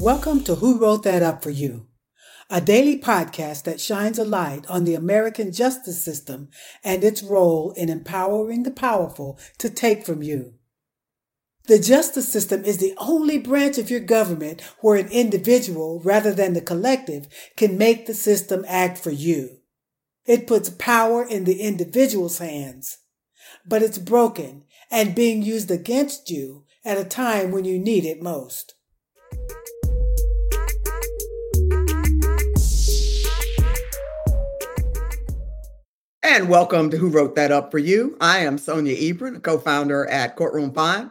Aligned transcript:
Welcome 0.00 0.42
to 0.44 0.54
Who 0.54 0.78
Wrote 0.78 1.02
That 1.02 1.22
Up 1.22 1.42
for 1.42 1.50
You, 1.50 1.86
a 2.48 2.62
daily 2.62 2.98
podcast 2.98 3.64
that 3.64 3.78
shines 3.78 4.18
a 4.18 4.24
light 4.24 4.64
on 4.70 4.84
the 4.84 4.94
American 4.94 5.52
justice 5.52 6.02
system 6.02 6.48
and 6.82 7.04
its 7.04 7.22
role 7.22 7.72
in 7.72 7.90
empowering 7.90 8.62
the 8.62 8.70
powerful 8.70 9.38
to 9.58 9.68
take 9.68 10.06
from 10.06 10.22
you. 10.22 10.54
The 11.66 11.78
justice 11.78 12.30
system 12.30 12.64
is 12.64 12.78
the 12.78 12.94
only 12.96 13.36
branch 13.36 13.76
of 13.76 13.90
your 13.90 14.00
government 14.00 14.62
where 14.80 14.96
an 14.96 15.08
individual, 15.08 16.00
rather 16.00 16.32
than 16.32 16.54
the 16.54 16.62
collective, 16.62 17.28
can 17.54 17.76
make 17.76 18.06
the 18.06 18.14
system 18.14 18.64
act 18.66 18.96
for 18.96 19.10
you. 19.10 19.55
It 20.26 20.48
puts 20.48 20.70
power 20.70 21.24
in 21.24 21.44
the 21.44 21.60
individual's 21.60 22.38
hands, 22.38 22.98
but 23.64 23.80
it's 23.80 23.96
broken 23.96 24.64
and 24.90 25.14
being 25.14 25.42
used 25.42 25.70
against 25.70 26.30
you 26.30 26.64
at 26.84 26.98
a 26.98 27.04
time 27.04 27.52
when 27.52 27.64
you 27.64 27.78
need 27.78 28.04
it 28.04 28.20
most. 28.20 28.74
And 36.24 36.48
welcome 36.48 36.90
to 36.90 36.96
Who 36.96 37.08
Wrote 37.08 37.36
That 37.36 37.52
Up 37.52 37.70
for 37.70 37.78
You. 37.78 38.16
I 38.20 38.40
am 38.40 38.58
Sonia 38.58 38.96
Ebron, 38.96 39.40
co 39.44 39.58
founder 39.58 40.06
at 40.06 40.34
Courtroom 40.34 40.74
5. 40.74 41.08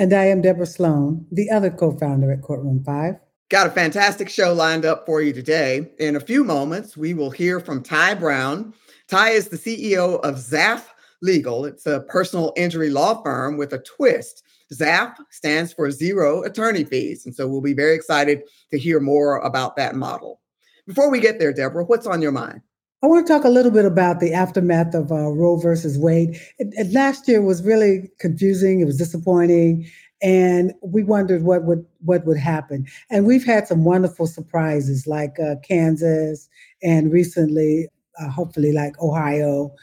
And 0.00 0.12
I 0.12 0.24
am 0.24 0.42
Deborah 0.42 0.66
Sloan, 0.66 1.28
the 1.30 1.48
other 1.48 1.70
co 1.70 1.96
founder 1.96 2.32
at 2.32 2.42
Courtroom 2.42 2.82
5. 2.84 3.14
Got 3.52 3.66
a 3.66 3.70
fantastic 3.70 4.30
show 4.30 4.54
lined 4.54 4.86
up 4.86 5.04
for 5.04 5.20
you 5.20 5.34
today. 5.34 5.92
In 5.98 6.16
a 6.16 6.20
few 6.20 6.42
moments, 6.42 6.96
we 6.96 7.12
will 7.12 7.30
hear 7.30 7.60
from 7.60 7.82
Ty 7.82 8.14
Brown. 8.14 8.72
Ty 9.08 9.28
is 9.32 9.48
the 9.48 9.58
CEO 9.58 10.18
of 10.24 10.36
ZAF 10.36 10.84
Legal, 11.20 11.66
it's 11.66 11.84
a 11.84 12.00
personal 12.08 12.54
injury 12.56 12.88
law 12.88 13.22
firm 13.22 13.58
with 13.58 13.74
a 13.74 13.80
twist. 13.80 14.42
ZAF 14.72 15.14
stands 15.28 15.70
for 15.70 15.90
Zero 15.90 16.42
Attorney 16.44 16.82
Fees. 16.82 17.26
And 17.26 17.34
so 17.34 17.46
we'll 17.46 17.60
be 17.60 17.74
very 17.74 17.94
excited 17.94 18.40
to 18.70 18.78
hear 18.78 19.00
more 19.00 19.36
about 19.40 19.76
that 19.76 19.96
model. 19.96 20.40
Before 20.86 21.10
we 21.10 21.20
get 21.20 21.38
there, 21.38 21.52
Deborah, 21.52 21.84
what's 21.84 22.06
on 22.06 22.22
your 22.22 22.32
mind? 22.32 22.62
I 23.02 23.06
want 23.06 23.26
to 23.26 23.30
talk 23.30 23.44
a 23.44 23.50
little 23.50 23.70
bit 23.70 23.84
about 23.84 24.20
the 24.20 24.32
aftermath 24.32 24.94
of 24.94 25.12
uh, 25.12 25.28
Roe 25.28 25.58
versus 25.58 25.98
Wade. 25.98 26.36
It, 26.58 26.68
it, 26.72 26.92
last 26.94 27.28
year 27.28 27.42
was 27.42 27.62
really 27.62 28.10
confusing. 28.18 28.80
It 28.80 28.86
was 28.86 28.96
disappointing, 28.96 29.90
and 30.22 30.72
we 30.82 31.02
wondered 31.02 31.42
what 31.42 31.64
would 31.64 31.84
what 32.00 32.24
would 32.24 32.38
happen. 32.38 32.86
And 33.10 33.26
we've 33.26 33.44
had 33.44 33.66
some 33.66 33.84
wonderful 33.84 34.26
surprises, 34.26 35.06
like 35.06 35.38
uh, 35.40 35.56
Kansas, 35.62 36.48
and 36.82 37.12
recently, 37.12 37.88
uh, 38.20 38.28
hopefully, 38.28 38.72
like 38.72 39.00
Ohio. 39.02 39.74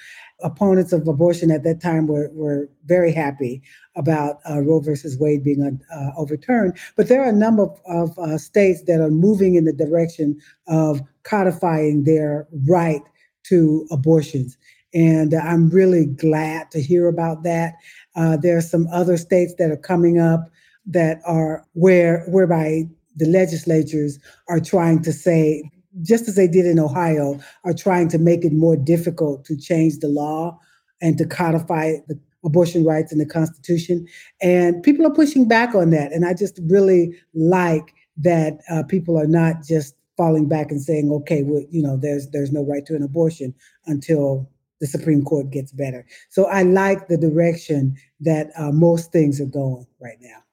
Opponents 0.41 0.93
of 0.93 1.05
abortion 1.05 1.51
at 1.51 1.63
that 1.63 1.81
time 1.81 2.07
were 2.07 2.29
were 2.31 2.69
very 2.85 3.11
happy 3.11 3.61
about 3.97 4.37
uh, 4.49 4.61
Roe 4.61 4.79
versus 4.79 5.19
Wade 5.19 5.43
being 5.43 5.81
uh, 5.93 6.11
overturned. 6.15 6.77
But 6.95 7.09
there 7.09 7.21
are 7.21 7.29
a 7.29 7.33
number 7.33 7.63
of, 7.63 7.77
of 7.87 8.17
uh, 8.17 8.37
states 8.37 8.83
that 8.83 9.01
are 9.01 9.11
moving 9.11 9.55
in 9.55 9.65
the 9.65 9.73
direction 9.73 10.39
of 10.69 11.01
codifying 11.23 12.05
their 12.05 12.47
right 12.69 13.01
to 13.47 13.85
abortions. 13.91 14.57
And 14.93 15.33
I'm 15.33 15.69
really 15.69 16.05
glad 16.05 16.71
to 16.71 16.81
hear 16.81 17.07
about 17.07 17.43
that. 17.43 17.75
Uh, 18.15 18.37
there 18.37 18.57
are 18.57 18.61
some 18.61 18.87
other 18.91 19.17
states 19.17 19.53
that 19.59 19.71
are 19.71 19.77
coming 19.77 20.19
up 20.19 20.49
that 20.85 21.21
are 21.25 21.65
where 21.73 22.23
whereby 22.27 22.83
the 23.15 23.27
legislatures 23.27 24.17
are 24.47 24.59
trying 24.59 25.01
to 25.03 25.13
say, 25.13 25.63
just 26.01 26.27
as 26.27 26.35
they 26.35 26.47
did 26.47 26.65
in 26.65 26.79
Ohio, 26.79 27.39
are 27.65 27.73
trying 27.73 28.07
to 28.09 28.17
make 28.17 28.43
it 28.43 28.53
more 28.53 28.77
difficult 28.77 29.45
to 29.45 29.57
change 29.57 29.99
the 29.99 30.07
law 30.07 30.57
and 31.01 31.17
to 31.17 31.25
codify 31.25 31.93
the 32.07 32.19
abortion 32.43 32.85
rights 32.85 33.11
in 33.11 33.17
the 33.17 33.25
Constitution. 33.25 34.07
And 34.41 34.81
people 34.81 35.05
are 35.05 35.13
pushing 35.13 35.47
back 35.47 35.75
on 35.75 35.89
that. 35.91 36.11
And 36.11 36.25
I 36.25 36.33
just 36.33 36.59
really 36.67 37.13
like 37.33 37.93
that 38.17 38.59
uh, 38.69 38.83
people 38.83 39.19
are 39.19 39.27
not 39.27 39.63
just 39.63 39.95
falling 40.17 40.47
back 40.47 40.71
and 40.71 40.81
saying, 40.81 41.09
okay, 41.11 41.43
well, 41.43 41.63
you 41.69 41.81
know, 41.81 41.97
there's 41.97 42.29
there's 42.31 42.51
no 42.51 42.63
right 42.65 42.85
to 42.85 42.95
an 42.95 43.03
abortion 43.03 43.53
until 43.85 44.49
the 44.79 44.87
Supreme 44.87 45.23
Court 45.23 45.49
gets 45.51 45.71
better. 45.71 46.05
So 46.29 46.45
I 46.45 46.63
like 46.63 47.07
the 47.07 47.17
direction 47.17 47.95
that 48.21 48.51
uh, 48.57 48.71
most 48.71 49.11
things 49.11 49.39
are 49.41 49.45
going 49.45 49.87
right 50.01 50.17
now. 50.21 50.43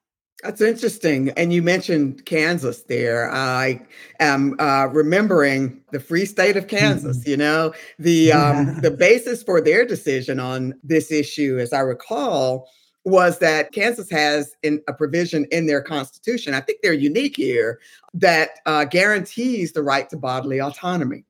That's 0.43 0.61
interesting. 0.61 1.31
And 1.31 1.51
you 1.51 1.63
mentioned 1.63 2.25
Kansas 2.25 2.83
there. 2.83 3.31
I 3.31 3.81
am 4.19 4.55
uh, 4.59 4.87
remembering 4.91 5.81
the 5.91 5.99
free 5.99 6.25
state 6.25 6.55
of 6.55 6.67
Kansas. 6.67 7.19
Mm-hmm. 7.19 7.29
You 7.29 7.37
know, 7.37 7.73
the 7.97 8.31
um, 8.33 8.67
yeah. 8.67 8.79
the 8.81 8.91
basis 8.91 9.41
for 9.41 9.61
their 9.61 9.83
decision 9.83 10.39
on 10.39 10.75
this 10.83 11.11
issue, 11.11 11.57
as 11.57 11.73
I 11.73 11.79
recall, 11.79 12.69
was 13.03 13.39
that 13.39 13.71
Kansas 13.71 14.11
has 14.11 14.55
in 14.61 14.81
a 14.87 14.93
provision 14.93 15.47
in 15.51 15.65
their 15.65 15.81
constitution. 15.81 16.53
I 16.53 16.61
think 16.61 16.79
they're 16.83 16.93
unique 16.93 17.37
here 17.37 17.79
that 18.13 18.59
uh, 18.67 18.85
guarantees 18.85 19.73
the 19.73 19.81
right 19.81 20.07
to 20.09 20.17
bodily 20.17 20.59
autonomy. 20.59 21.23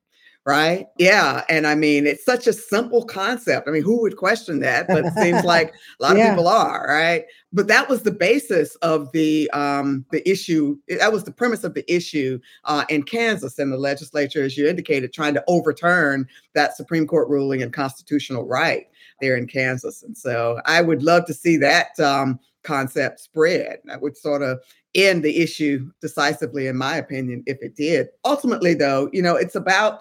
Right. 0.46 0.86
Yeah. 0.98 1.44
And 1.50 1.66
I 1.66 1.74
mean, 1.74 2.06
it's 2.06 2.24
such 2.24 2.46
a 2.46 2.54
simple 2.54 3.04
concept. 3.04 3.68
I 3.68 3.70
mean, 3.70 3.82
who 3.82 4.00
would 4.00 4.16
question 4.16 4.60
that? 4.60 4.88
But 4.88 5.04
it 5.04 5.12
seems 5.12 5.44
like 5.44 5.74
a 6.00 6.02
lot 6.02 6.16
yeah. 6.16 6.28
of 6.28 6.30
people 6.30 6.48
are. 6.48 6.86
Right. 6.88 7.24
But 7.52 7.66
that 7.66 7.90
was 7.90 8.02
the 8.02 8.12
basis 8.12 8.74
of 8.76 9.12
the 9.12 9.50
um, 9.50 10.06
the 10.10 10.26
issue. 10.26 10.78
That 10.88 11.12
was 11.12 11.24
the 11.24 11.32
premise 11.32 11.64
of 11.64 11.74
the 11.74 11.84
issue 11.92 12.38
uh, 12.64 12.86
in 12.88 13.02
Kansas 13.02 13.58
and 13.58 13.70
the 13.70 13.76
legislature, 13.76 14.42
as 14.42 14.56
you 14.56 14.66
indicated, 14.66 15.12
trying 15.12 15.34
to 15.34 15.44
overturn 15.48 16.26
that 16.54 16.76
Supreme 16.76 17.06
Court 17.06 17.28
ruling 17.28 17.62
and 17.62 17.72
constitutional 17.72 18.46
right 18.46 18.86
there 19.20 19.36
in 19.36 19.46
Kansas. 19.46 20.02
And 20.02 20.16
so 20.16 20.60
I 20.64 20.80
would 20.80 21.02
love 21.02 21.26
to 21.26 21.34
see 21.34 21.58
that 21.58 21.98
um, 22.00 22.40
concept 22.62 23.20
spread. 23.20 23.80
That 23.84 24.00
would 24.00 24.16
sort 24.16 24.42
of 24.42 24.60
end 24.94 25.22
the 25.22 25.38
issue 25.38 25.90
decisively, 26.00 26.66
in 26.66 26.76
my 26.76 26.96
opinion, 26.96 27.42
if 27.46 27.58
it 27.60 27.76
did. 27.76 28.08
Ultimately, 28.24 28.74
though, 28.74 29.08
you 29.12 29.22
know, 29.22 29.36
it's 29.36 29.54
about 29.54 30.00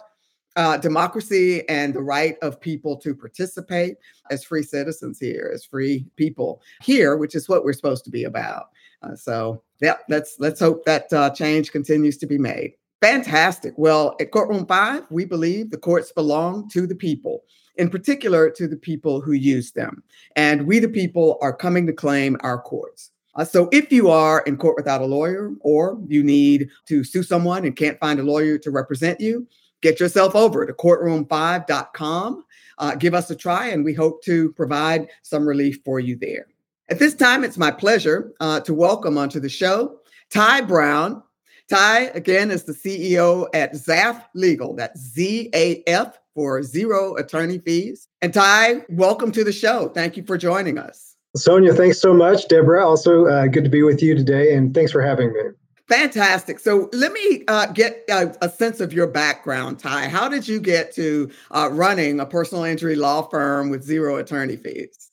uh, 0.57 0.75
democracy 0.75 1.67
and 1.69 1.93
the 1.93 2.01
right 2.01 2.35
of 2.41 2.59
people 2.59 2.97
to 2.97 3.15
participate 3.15 3.95
as 4.29 4.43
free 4.43 4.63
citizens 4.63 5.19
here, 5.19 5.51
as 5.53 5.63
free 5.63 6.05
people 6.17 6.61
here, 6.81 7.15
which 7.15 7.35
is 7.35 7.47
what 7.47 7.63
we're 7.63 7.73
supposed 7.73 8.03
to 8.03 8.11
be 8.11 8.25
about. 8.25 8.65
Uh, 9.03 9.15
so, 9.15 9.61
yeah, 9.79 9.97
let's 10.09 10.35
let's 10.39 10.59
hope 10.59 10.83
that 10.85 11.13
uh, 11.13 11.29
change 11.29 11.71
continues 11.71 12.17
to 12.17 12.25
be 12.25 12.37
made. 12.37 12.73
Fantastic. 12.99 13.75
Well, 13.77 14.15
at 14.19 14.31
Courtroom 14.31 14.65
Five, 14.65 15.03
we 15.11 15.23
believe 15.23 15.69
the 15.69 15.77
courts 15.77 16.11
belong 16.11 16.67
to 16.69 16.87
the 16.87 16.95
people 16.95 17.43
in 17.77 17.89
particular 17.91 18.49
to 18.49 18.67
the 18.67 18.75
people 18.75 19.21
who 19.21 19.33
use 19.33 19.71
them. 19.71 20.03
And 20.35 20.65
we, 20.65 20.79
the 20.79 20.89
people, 20.89 21.37
are 21.41 21.55
coming 21.55 21.85
to 21.85 21.93
claim 21.93 22.35
our 22.41 22.59
courts. 22.59 23.11
Uh, 23.35 23.45
so 23.45 23.69
if 23.71 23.91
you 23.91 24.09
are 24.09 24.41
in 24.41 24.57
court 24.57 24.75
without 24.75 25.01
a 25.01 25.05
lawyer 25.05 25.51
or 25.61 26.01
you 26.07 26.23
need 26.23 26.69
to 26.87 27.03
sue 27.03 27.21
someone 27.21 27.65
and 27.65 27.75
can't 27.75 27.99
find 27.99 28.19
a 28.19 28.23
lawyer 28.23 28.57
to 28.57 28.71
represent 28.71 29.21
you, 29.21 29.47
get 29.81 29.99
yourself 29.99 30.35
over 30.35 30.65
to 30.65 30.73
courtroom5.com. 30.73 32.43
Uh, 32.79 32.95
give 32.95 33.13
us 33.13 33.29
a 33.29 33.35
try, 33.35 33.67
and 33.67 33.83
we 33.83 33.93
hope 33.93 34.23
to 34.23 34.51
provide 34.53 35.07
some 35.23 35.47
relief 35.47 35.79
for 35.83 35.99
you 35.99 36.15
there. 36.15 36.47
At 36.89 36.99
this 36.99 37.15
time, 37.15 37.43
it's 37.43 37.57
my 37.57 37.71
pleasure 37.71 38.33
uh, 38.39 38.59
to 38.61 38.73
welcome 38.73 39.17
onto 39.17 39.39
the 39.39 39.49
show 39.49 39.99
Ty 40.29 40.61
Brown. 40.61 41.23
Ty, 41.69 42.03
again, 42.13 42.49
is 42.49 42.63
the 42.63 42.73
CEO 42.73 43.47
at 43.53 43.73
ZAF 43.73 44.23
Legal. 44.33 44.73
That's 44.75 44.99
Z 45.01 45.49
A 45.53 45.83
F 45.85 46.17
for 46.33 46.63
zero 46.63 47.15
attorney 47.15 47.57
fees. 47.57 48.07
And 48.21 48.33
Ty, 48.33 48.85
welcome 48.89 49.31
to 49.33 49.43
the 49.43 49.51
show. 49.51 49.89
Thank 49.89 50.15
you 50.15 50.23
for 50.23 50.37
joining 50.37 50.77
us. 50.77 51.15
Sonia, 51.35 51.73
thanks 51.73 51.99
so 51.99 52.13
much. 52.13 52.47
Deborah, 52.47 52.87
also 52.87 53.25
uh, 53.25 53.47
good 53.47 53.63
to 53.63 53.69
be 53.69 53.83
with 53.83 54.01
you 54.01 54.15
today, 54.15 54.55
and 54.55 54.73
thanks 54.73 54.91
for 54.91 55.01
having 55.01 55.33
me. 55.33 55.41
Fantastic. 55.87 56.59
So 56.59 56.89
let 56.91 57.13
me 57.13 57.43
uh, 57.47 57.67
get 57.67 58.03
a, 58.09 58.35
a, 58.41 58.49
sense 58.49 58.81
of 58.81 58.91
your 58.91 59.07
background, 59.07 59.79
Ty. 59.79 60.09
How 60.09 60.27
did 60.27 60.45
you 60.45 60.59
get 60.59 60.93
to 60.95 61.31
uh, 61.51 61.69
running 61.71 62.19
a 62.19 62.25
personal 62.25 62.65
injury 62.65 62.97
law 62.97 63.21
firm 63.21 63.69
with 63.69 63.83
zero 63.83 64.17
attorney 64.17 64.57
fees? 64.57 65.11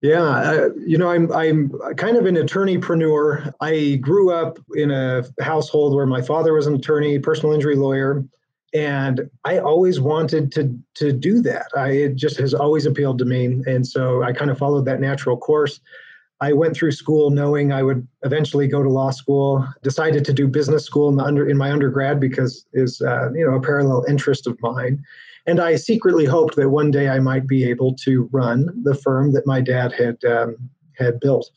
Yeah, 0.00 0.22
uh, 0.22 0.68
you 0.84 0.96
know, 0.96 1.10
I'm 1.10 1.32
I'm 1.32 1.72
kind 1.96 2.16
of 2.16 2.26
an 2.26 2.36
attorneypreneur. 2.36 3.52
I 3.60 3.96
grew 3.96 4.32
up 4.32 4.58
in 4.74 4.90
a 4.90 5.24
household 5.40 5.94
where 5.94 6.06
my 6.06 6.22
father 6.22 6.52
was 6.52 6.66
an 6.66 6.74
attorney, 6.74 7.18
personal 7.18 7.52
injury 7.54 7.76
lawyer 7.76 8.24
and 8.74 9.30
I 9.44 9.58
always 9.58 10.00
wanted 10.00 10.50
to 10.52 10.76
to 10.94 11.12
do 11.12 11.42
that. 11.42 11.66
I 11.76 11.90
it 11.90 12.16
just 12.16 12.38
has 12.38 12.54
always 12.54 12.86
appealed 12.86 13.18
to 13.18 13.24
me, 13.24 13.62
and 13.66 13.86
so 13.86 14.22
I 14.22 14.32
kind 14.32 14.50
of 14.50 14.58
followed 14.58 14.86
that 14.86 15.00
natural 15.00 15.36
course. 15.36 15.80
I 16.42 16.52
went 16.52 16.74
through 16.74 16.90
school 16.90 17.30
knowing 17.30 17.72
I 17.72 17.84
would 17.84 18.06
eventually 18.24 18.66
go 18.66 18.82
to 18.82 18.88
law 18.88 19.12
school. 19.12 19.64
Decided 19.84 20.24
to 20.24 20.32
do 20.32 20.48
business 20.48 20.84
school 20.84 21.08
in 21.08 21.20
under 21.20 21.48
in 21.48 21.56
my 21.56 21.70
undergrad 21.70 22.18
because 22.18 22.66
is 22.72 23.00
uh, 23.00 23.32
you 23.32 23.46
know 23.46 23.54
a 23.54 23.60
parallel 23.60 24.04
interest 24.08 24.48
of 24.48 24.60
mine, 24.60 25.04
and 25.46 25.60
I 25.60 25.76
secretly 25.76 26.24
hoped 26.24 26.56
that 26.56 26.70
one 26.70 26.90
day 26.90 27.08
I 27.08 27.20
might 27.20 27.46
be 27.46 27.62
able 27.70 27.94
to 28.06 28.28
run 28.32 28.68
the 28.82 28.96
firm 28.96 29.32
that 29.34 29.46
my 29.46 29.60
dad 29.60 29.92
had 29.92 30.18
um, 30.24 30.56
had 30.98 31.20
built. 31.20 31.48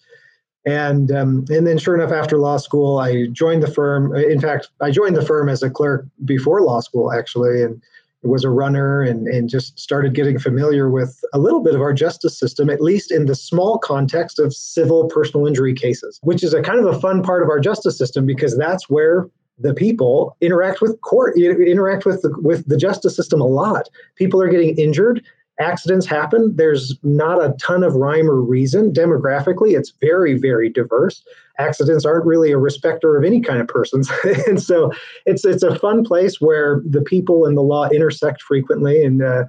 And 0.67 1.11
um, 1.11 1.45
and 1.49 1.65
then, 1.65 1.79
sure 1.79 1.95
enough, 1.95 2.11
after 2.11 2.37
law 2.37 2.57
school, 2.57 2.99
I 2.99 3.25
joined 3.31 3.63
the 3.63 3.71
firm. 3.71 4.15
In 4.15 4.39
fact, 4.39 4.69
I 4.81 4.91
joined 4.91 5.15
the 5.15 5.25
firm 5.25 5.49
as 5.49 5.63
a 5.63 5.69
clerk 5.69 6.05
before 6.25 6.61
law 6.61 6.79
school, 6.79 7.11
actually, 7.11 7.63
and 7.63 7.81
was 8.27 8.43
a 8.43 8.49
runner 8.49 9.01
and, 9.01 9.27
and 9.27 9.49
just 9.49 9.77
started 9.79 10.13
getting 10.13 10.39
familiar 10.39 10.89
with 10.89 11.23
a 11.33 11.39
little 11.39 11.61
bit 11.61 11.75
of 11.75 11.81
our 11.81 11.93
justice 11.93 12.37
system, 12.37 12.69
at 12.69 12.81
least 12.81 13.11
in 13.11 13.25
the 13.25 13.35
small 13.35 13.77
context 13.77 14.39
of 14.39 14.53
civil 14.53 15.07
personal 15.07 15.47
injury 15.47 15.73
cases, 15.73 16.19
which 16.23 16.43
is 16.43 16.53
a 16.53 16.61
kind 16.61 16.79
of 16.79 16.85
a 16.85 16.99
fun 16.99 17.21
part 17.21 17.43
of 17.43 17.49
our 17.49 17.59
justice 17.59 17.97
system 17.97 18.25
because 18.25 18.57
that's 18.57 18.89
where 18.89 19.27
the 19.59 19.73
people 19.73 20.35
interact 20.41 20.81
with 20.81 20.99
court, 21.01 21.37
interact 21.37 22.05
with 22.05 22.21
the, 22.21 22.35
with 22.41 22.67
the 22.67 22.77
justice 22.77 23.15
system 23.15 23.39
a 23.39 23.45
lot. 23.45 23.89
People 24.15 24.41
are 24.41 24.49
getting 24.49 24.77
injured 24.77 25.23
accidents 25.59 26.05
happen. 26.05 26.53
There's 26.55 26.97
not 27.03 27.43
a 27.43 27.53
ton 27.53 27.83
of 27.83 27.95
rhyme 27.95 28.29
or 28.29 28.41
reason. 28.41 28.91
Demographically, 28.91 29.77
it's 29.77 29.93
very, 30.01 30.37
very 30.37 30.69
diverse. 30.69 31.23
Accidents 31.57 32.05
aren't 32.05 32.25
really 32.25 32.51
a 32.51 32.57
respecter 32.57 33.17
of 33.17 33.23
any 33.23 33.39
kind 33.41 33.61
of 33.61 33.67
persons. 33.67 34.11
and 34.47 34.61
so 34.61 34.91
it's 35.25 35.45
it's 35.45 35.63
a 35.63 35.77
fun 35.79 36.03
place 36.03 36.41
where 36.41 36.81
the 36.85 37.01
people 37.01 37.45
and 37.45 37.55
the 37.55 37.61
law 37.61 37.87
intersect 37.89 38.41
frequently. 38.41 39.03
And 39.03 39.23
uh, 39.23 39.45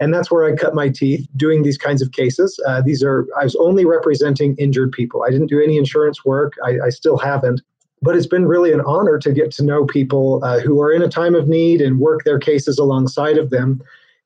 and 0.00 0.14
that's 0.14 0.30
where 0.30 0.44
I 0.44 0.54
cut 0.54 0.74
my 0.74 0.88
teeth 0.88 1.26
doing 1.36 1.62
these 1.62 1.78
kinds 1.78 2.02
of 2.02 2.12
cases. 2.12 2.60
Uh, 2.66 2.80
these 2.80 3.02
are 3.02 3.26
I 3.38 3.44
was 3.44 3.56
only 3.56 3.84
representing 3.84 4.54
injured 4.56 4.92
people. 4.92 5.24
I 5.24 5.30
didn't 5.30 5.48
do 5.48 5.60
any 5.60 5.76
insurance 5.76 6.24
work. 6.24 6.54
I, 6.64 6.78
I 6.86 6.88
still 6.90 7.18
haven't. 7.18 7.62
But 8.00 8.16
it's 8.16 8.28
been 8.28 8.46
really 8.46 8.72
an 8.72 8.80
honor 8.82 9.18
to 9.18 9.32
get 9.32 9.50
to 9.52 9.64
know 9.64 9.84
people 9.84 10.38
uh, 10.44 10.60
who 10.60 10.80
are 10.80 10.92
in 10.92 11.02
a 11.02 11.08
time 11.08 11.34
of 11.34 11.48
need 11.48 11.80
and 11.80 11.98
work 11.98 12.22
their 12.22 12.38
cases 12.38 12.78
alongside 12.78 13.38
of 13.38 13.50
them 13.50 13.82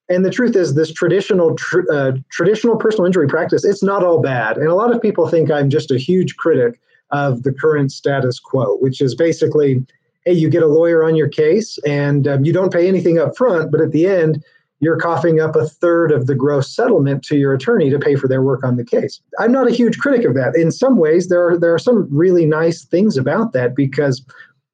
and 0.09 0.25
the 0.25 0.31
truth 0.31 0.57
is 0.57 0.75
this 0.75 0.93
traditional 0.93 1.55
tr- 1.55 1.91
uh, 1.93 2.13
traditional 2.31 2.77
personal 2.77 3.07
injury 3.07 3.29
practice 3.29 3.65
it's 3.65 3.83
not 3.83 4.05
all 4.05 4.21
bad 4.21 4.57
and 4.57 4.69
a 4.69 4.75
lot 4.75 4.95
of 4.95 5.01
people 5.01 5.29
think 5.29 5.51
i'm 5.51 5.71
just 5.71 5.91
a 5.91 5.99
huge 5.99 6.37
critic 6.37 6.81
of 7.11 7.43
the 7.43 7.53
current 7.53 7.93
status 7.93 8.39
quo 8.39 8.77
which 8.79 9.01
is 9.01 9.15
basically 9.15 9.85
hey 10.25 10.33
you 10.33 10.49
get 10.49 10.63
a 10.63 10.67
lawyer 10.67 11.05
on 11.05 11.17
your 11.17 11.29
case 11.29 11.79
and 11.87 12.27
um, 12.27 12.45
you 12.45 12.53
don't 12.53 12.73
pay 12.73 12.89
anything 12.89 13.19
up 13.19 13.37
front 13.37 13.71
but 13.71 13.81
at 13.81 13.93
the 13.93 14.07
end 14.07 14.43
you're 14.83 14.99
coughing 14.99 15.41
up 15.41 15.55
a 15.55 15.69
third 15.69 16.11
of 16.11 16.27
the 16.27 16.35
gross 16.35 16.75
settlement 16.75 17.23
to 17.23 17.37
your 17.37 17.55
attorney 17.55 17.89
to 17.89 18.01
pay 18.01 18.17
for 18.17 18.27
their 18.27 18.43
work 18.43 18.65
on 18.65 18.77
the 18.77 18.85
case. 18.85 19.21
I'm 19.39 19.53
not 19.53 19.69
a 19.69 19.73
huge 19.73 19.99
critic 19.99 20.27
of 20.27 20.35
that. 20.35 20.57
In 20.57 20.73
some 20.73 20.97
ways, 20.97 21.29
there 21.29 21.49
are 21.49 21.57
there 21.57 21.73
are 21.73 21.79
some 21.79 22.09
really 22.11 22.47
nice 22.47 22.85
things 22.85 23.17
about 23.17 23.53
that 23.53 23.77
because 23.77 24.27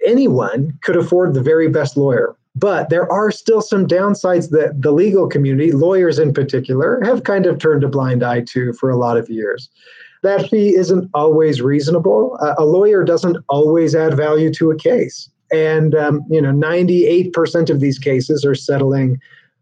anyone 0.05 0.77
could 0.83 0.97
afford 0.97 1.35
the 1.35 1.43
very 1.43 1.69
best 1.69 1.99
lawyer. 1.99 2.35
But 2.59 2.89
there 2.89 3.11
are 3.13 3.31
still 3.31 3.61
some 3.61 3.87
downsides 3.87 4.51
that 4.51 4.83
the 4.83 4.91
legal 4.91 5.29
community, 5.29 5.71
lawyers 5.71 6.19
in 6.19 6.33
particular, 6.33 7.01
have 7.05 7.23
kind 7.23 7.47
of 7.47 7.59
turned 7.59 7.85
a 7.85 7.89
blind 7.89 8.25
eye 8.25 8.41
to 8.49 8.73
for 8.73 8.91
a 8.91 8.97
lot 8.97 9.17
of 9.17 9.29
years. 9.29 9.69
That 10.23 10.49
fee 10.49 10.75
isn't 10.75 11.09
always 11.15 11.63
reasonable. 11.63 12.37
Uh, 12.41 12.55
a 12.59 12.65
lawyer 12.65 13.05
doesn't 13.05 13.37
always 13.49 13.95
add 13.95 14.17
value 14.17 14.53
to 14.55 14.73
a 14.73 14.77
case. 14.77 15.31
And 15.53 15.95
um, 15.95 16.25
you 16.29 16.43
know, 16.43 16.53
98% 16.53 17.71
of 17.71 17.81
these 17.81 17.99
cases 17.99 18.45
are 18.45 18.57
settling 18.57 19.21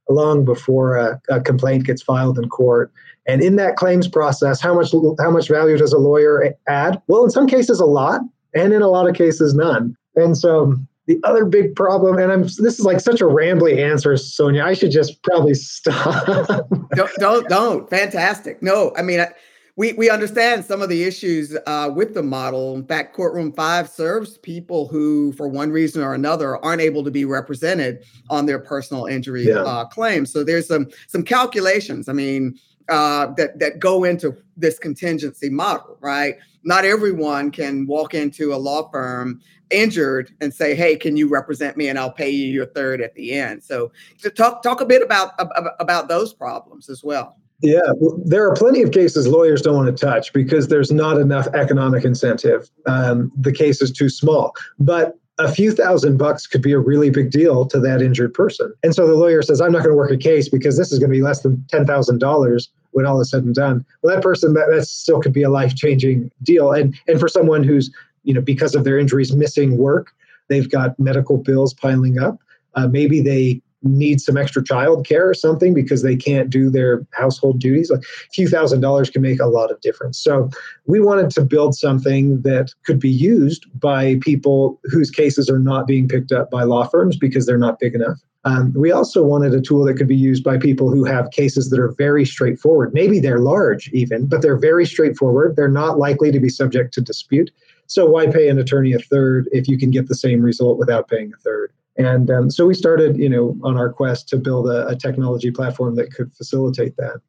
long 0.09 0.45
before 0.45 0.97
a, 0.97 1.21
a, 1.29 1.41
complaint 1.41 1.85
gets 1.85 2.03
filed 2.03 2.39
in 2.39 2.49
court. 2.49 2.93
And 3.29 3.43
in 3.43 3.57
that 3.57 3.77
claims 3.77 4.09
process, 4.09 4.61
how 4.61 4.75
much 4.75 4.93
how 5.19 5.31
much 5.31 5.49
value 5.49 5.77
does 5.77 5.93
a 5.93 5.99
lawyer 5.99 6.55
add? 6.69 7.03
Well, 7.09 7.25
in 7.25 7.31
some 7.31 7.47
cases, 7.47 7.81
a 7.81 7.85
lot, 7.85 8.21
and 8.55 8.73
in 8.73 8.83
a 8.83 8.89
lot 8.89 9.09
of 9.09 9.17
cases, 9.17 9.53
none. 9.53 9.97
And 10.15 10.39
so 10.39 10.75
the 11.07 11.21
other 11.23 11.45
big 11.45 11.77
problem, 11.77 12.19
and 12.19 12.33
I'm 12.33 12.43
this 12.43 12.59
is 12.79 12.85
like 12.85 13.01
such 13.01 13.21
a 13.21 13.25
rambly 13.25 13.79
answer, 13.79 14.17
Sonia. 14.17 14.65
I 14.65 14.75
should 14.75 14.91
just 14.91 15.23
probably 15.23 15.55
stop. 15.55 16.27
don't, 16.95 17.15
don't, 17.19 17.49
don't. 17.49 17.89
Fantastic. 17.89 18.61
No, 18.61 18.93
I 18.97 19.03
mean, 19.03 19.21
I, 19.21 19.29
we 19.77 19.93
we 19.93 20.11
understand 20.11 20.65
some 20.65 20.83
of 20.83 20.89
the 20.89 21.05
issues 21.05 21.57
uh, 21.67 21.91
with 21.95 22.15
the 22.15 22.25
model. 22.25 22.75
In 22.75 22.85
fact, 22.85 23.15
Courtroom 23.15 23.53
Five 23.53 23.89
serves 23.89 24.39
people 24.39 24.89
who, 24.89 25.33
for 25.33 25.47
one 25.47 25.71
reason 25.71 26.03
or 26.03 26.13
another, 26.13 26.63
aren't 26.65 26.83
able 26.83 27.05
to 27.05 27.11
be 27.13 27.25
represented 27.25 28.03
on 28.29 28.47
their 28.47 28.59
personal 28.59 29.07
injury 29.07 29.45
yeah. 29.45 29.63
uh, 29.63 29.85
claims. 29.85 30.33
So 30.33 30.43
there's 30.43 30.67
some 30.67 30.89
some 31.07 31.23
calculations. 31.23 32.09
I 32.09 32.15
mean, 32.15 32.59
uh, 32.89 33.27
that 33.37 33.59
that 33.59 33.79
go 33.79 34.05
into 34.05 34.37
this 34.57 34.79
contingency 34.79 35.51
model, 35.51 35.97
right? 36.01 36.37
Not 36.65 36.85
everyone 36.85 37.51
can 37.51 37.87
walk 37.87 38.15
into 38.15 38.53
a 38.53 38.57
law 38.57 38.91
firm 38.91 39.41
injured 39.71 40.33
and 40.41 40.53
say, 40.55 40.75
"Hey, 40.75 40.97
can 40.97 41.17
you 41.17 41.29
represent 41.29 41.77
me 41.77 41.89
and 41.89 41.99
I'll 41.99 42.13
pay 42.13 42.31
you 42.31 42.47
your 42.47 42.67
third 42.67 43.01
at 43.01 43.15
the 43.15 43.33
end." 43.33 43.63
So, 43.63 43.93
to 44.23 44.31
talk 44.31 44.63
talk 44.63 44.81
a 44.81 44.87
bit 44.87 45.03
about 45.03 45.33
about 45.81 46.09
those 46.09 46.33
problems 46.33 46.89
as 46.89 47.03
well. 47.03 47.37
Yeah, 47.63 47.81
there 48.25 48.47
are 48.47 48.55
plenty 48.55 48.83
of 48.83 48.91
cases 48.91 49.27
lawyers 49.27 49.63
don't 49.63 49.77
want 49.77 49.97
to 49.97 50.07
touch 50.07 50.33
because 50.35 50.69
there's 50.69 50.93
not 50.93 51.19
enough 51.19 51.47
economic 51.55 52.05
incentive. 52.05 52.71
Um, 52.87 53.33
the 53.35 53.53
case 53.53 53.81
is 53.81 53.91
too 53.91 54.11
small, 54.11 54.53
but 54.79 55.19
a 55.39 55.53
few 55.53 55.73
thousand 55.73 56.17
bucks 56.17 56.47
could 56.47 56.63
be 56.63 56.73
a 56.73 56.79
really 56.79 57.11
big 57.11 57.31
deal 57.31 57.67
to 57.67 57.79
that 57.81 58.01
injured 58.01 58.33
person. 58.33 58.73
And 58.83 58.95
so 58.95 59.07
the 59.07 59.15
lawyer 59.15 59.43
says, 59.43 59.61
I'm 59.61 59.73
not 59.73 59.79
going 59.79 59.91
to 59.91 59.97
work 59.97 60.11
a 60.11 60.17
case 60.17 60.49
because 60.49 60.79
this 60.79 60.93
is 60.93 60.99
going 60.99 61.11
to 61.11 61.17
be 61.17 61.23
less 61.23 61.43
than 61.43 61.59
$10,000 61.73 62.69
when 62.97 63.07
all 63.07 63.21
is 63.21 63.31
said 63.31 63.45
and 63.45 63.55
done. 63.55 63.85
Well, 64.03 64.15
that 64.15 64.23
person, 64.23 64.55
that, 64.55 64.69
that 64.71 64.87
still 64.87 65.21
could 65.21 65.33
be 65.33 65.43
a 65.43 65.51
life 65.51 65.75
changing 65.75 66.31
deal. 66.43 66.73
And, 66.73 66.99
and 67.07 67.21
for 67.21 67.29
someone 67.29 67.63
who's 67.63 67.91
you 68.27 68.35
know, 68.35 68.41
because 68.41 68.75
of 68.75 68.85
their 68.85 68.99
injuries, 68.99 69.35
missing 69.35 69.79
work. 69.79 70.13
They've 70.49 70.69
got 70.69 70.99
medical 70.99 71.39
bills 71.39 71.73
piling 71.73 72.19
up. 72.19 72.39
Uh, 72.75 72.89
maybe 72.89 73.23
they 73.23 73.63
need 73.83 74.21
some 74.21 74.37
extra 74.37 74.65
child 74.65 75.07
care 75.07 75.29
or 75.29 75.35
something 75.35 75.73
because 75.73 76.03
they 76.03 76.17
can't 76.17 76.51
do 76.51 76.69
their 76.69 77.07
household 77.13 77.61
duties. 77.61 77.89
Like 77.89 78.01
a 78.01 78.33
few 78.33 78.49
thousand 78.49 78.81
dollars 78.81 79.11
can 79.11 79.23
make 79.23 79.41
a 79.41 79.47
lot 79.47 79.71
of 79.71 79.81
difference. 79.81 80.19
So 80.19 80.51
we 80.87 81.01
wanted 81.01 81.31
to 81.31 81.41
build 81.43 81.77
something 81.77 82.43
that 82.43 82.75
could 82.85 82.99
be 82.99 83.11
used 83.11 83.67
by 83.79 84.19
people 84.21 84.81
whose 84.85 85.11
cases 85.11 85.49
are 85.49 85.61
not 85.61 85.87
being 85.87 86.09
picked 86.09 86.33
up 86.33 86.51
by 86.51 86.65
law 86.65 86.87
firms 86.87 87.17
because 87.17 87.47
they're 87.47 87.59
not 87.59 87.79
big 87.79 87.95
enough. 87.95 88.19
Um, 88.47 88.73
we 88.77 88.93
also 88.93 89.25
wanted 89.25 89.55
a 89.55 89.61
tool 89.61 89.85
that 89.85 89.95
could 89.95 90.07
be 90.07 90.17
used 90.17 90.45
by 90.45 90.57
people 90.57 90.89
who 90.89 91.05
have 91.05 91.33
cases 91.33 91.69
that 91.71 91.81
are 91.81 91.93
very 91.99 92.25
straightforward. 92.25 92.95
Maybe 92.95 93.19
they're 93.19 93.41
large, 93.41 93.89
even, 93.89 94.27
but 94.27 94.41
they're 94.41 94.57
very 94.57 94.87
straightforward. 94.87 95.57
They're 95.57 95.69
not 95.69 95.99
likely 95.99 96.31
to 96.31 96.39
be 96.39 96.49
subject 96.49 96.95
to 96.95 97.01
dispute. 97.01 97.51
So 97.89 98.07
why 98.07 98.29
pay 98.29 98.49
an 98.49 98.59
attorney 98.61 98.93
a 98.93 99.01
third 99.01 99.49
if 99.51 99.67
you 99.67 99.77
can 99.77 99.91
get 99.91 100.07
the 100.07 100.15
same 100.15 100.43
result 100.43 100.79
without 100.79 101.09
paying 101.09 101.33
a 101.35 101.41
third? 101.43 101.73
And 101.99 102.31
um, 102.31 102.51
so 102.51 102.67
we 102.67 102.75
started, 102.75 103.17
you 103.17 103.29
know, 103.29 103.59
on 103.65 103.77
our 103.77 103.93
quest 103.93 104.29
to 104.29 104.37
build 104.37 104.69
a, 104.69 104.87
a 104.87 104.95
technology 104.95 105.51
platform 105.51 105.97
that 105.97 106.13
could 106.13 106.33
facilitate 106.33 106.97
that. 106.99 107.21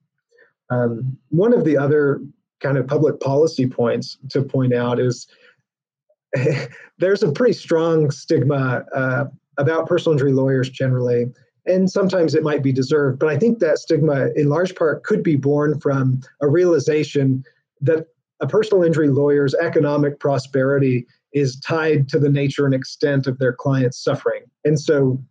Um, 0.69 1.17
one 1.29 1.51
of 1.51 1.65
the 1.65 1.77
other 1.77 2.21
kind 2.59 2.77
of 2.77 2.85
public 2.85 3.19
policy 3.21 3.65
points 3.65 4.19
to 4.29 4.43
point 4.43 4.73
out 4.73 4.99
is 4.99 5.25
there's 6.99 7.23
a 7.23 7.31
pretty 7.31 7.53
strong 7.53 8.11
stigma 8.11 8.85
uh, 8.93 9.25
about 9.57 9.87
personal 9.87 10.13
injury 10.13 10.33
lawyers 10.33 10.69
generally, 10.69 11.27
and 11.65 11.89
sometimes 11.89 12.33
it 12.33 12.43
might 12.43 12.63
be 12.63 12.71
deserved. 12.71 13.19
But 13.19 13.29
I 13.29 13.37
think 13.37 13.59
that 13.59 13.79
stigma, 13.79 14.29
in 14.35 14.49
large 14.49 14.75
part, 14.75 15.03
could 15.03 15.23
be 15.23 15.35
born 15.35 15.79
from 15.79 16.21
a 16.41 16.47
realization 16.47 17.43
that 17.81 18.07
a 18.39 18.47
personal 18.47 18.83
injury 18.83 19.09
lawyer's 19.09 19.53
economic 19.55 20.19
prosperity 20.19 21.05
is 21.33 21.59
tied 21.59 22.07
to 22.09 22.19
the 22.19 22.29
nature 22.29 22.65
and 22.65 22.73
extent 22.73 23.27
of 23.27 23.37
their 23.37 23.53
client's 23.53 24.01
suffering. 24.01 24.43
And 24.63 24.79
so 24.79 25.21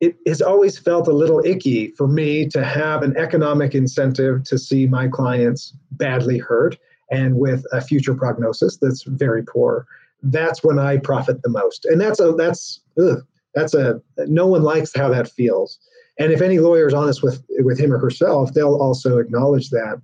it 0.00 0.16
has 0.26 0.40
always 0.40 0.78
felt 0.78 1.08
a 1.08 1.12
little 1.12 1.44
icky 1.44 1.88
for 1.92 2.06
me 2.06 2.46
to 2.48 2.64
have 2.64 3.02
an 3.02 3.16
economic 3.16 3.74
incentive 3.74 4.44
to 4.44 4.58
see 4.58 4.86
my 4.86 5.08
clients 5.08 5.74
badly 5.92 6.38
hurt 6.38 6.76
and 7.10 7.36
with 7.36 7.64
a 7.72 7.80
future 7.80 8.14
prognosis 8.14 8.76
that's 8.76 9.02
very 9.02 9.42
poor. 9.42 9.86
That's 10.22 10.62
when 10.62 10.78
I 10.78 10.98
profit 10.98 11.42
the 11.42 11.48
most. 11.48 11.84
And 11.86 12.00
that's 12.00 12.20
a 12.20 12.32
that's 12.32 12.80
ugh, 13.00 13.24
that's 13.58 13.74
a 13.74 14.00
no 14.26 14.46
one 14.46 14.62
likes 14.62 14.92
how 14.94 15.08
that 15.10 15.30
feels. 15.30 15.78
And 16.18 16.32
if 16.32 16.40
any 16.40 16.58
lawyer 16.58 16.86
is 16.86 16.94
honest 16.94 17.22
with 17.22 17.44
with 17.60 17.78
him 17.78 17.92
or 17.92 17.98
herself, 17.98 18.54
they'll 18.54 18.76
also 18.76 19.18
acknowledge 19.18 19.70
that. 19.70 20.00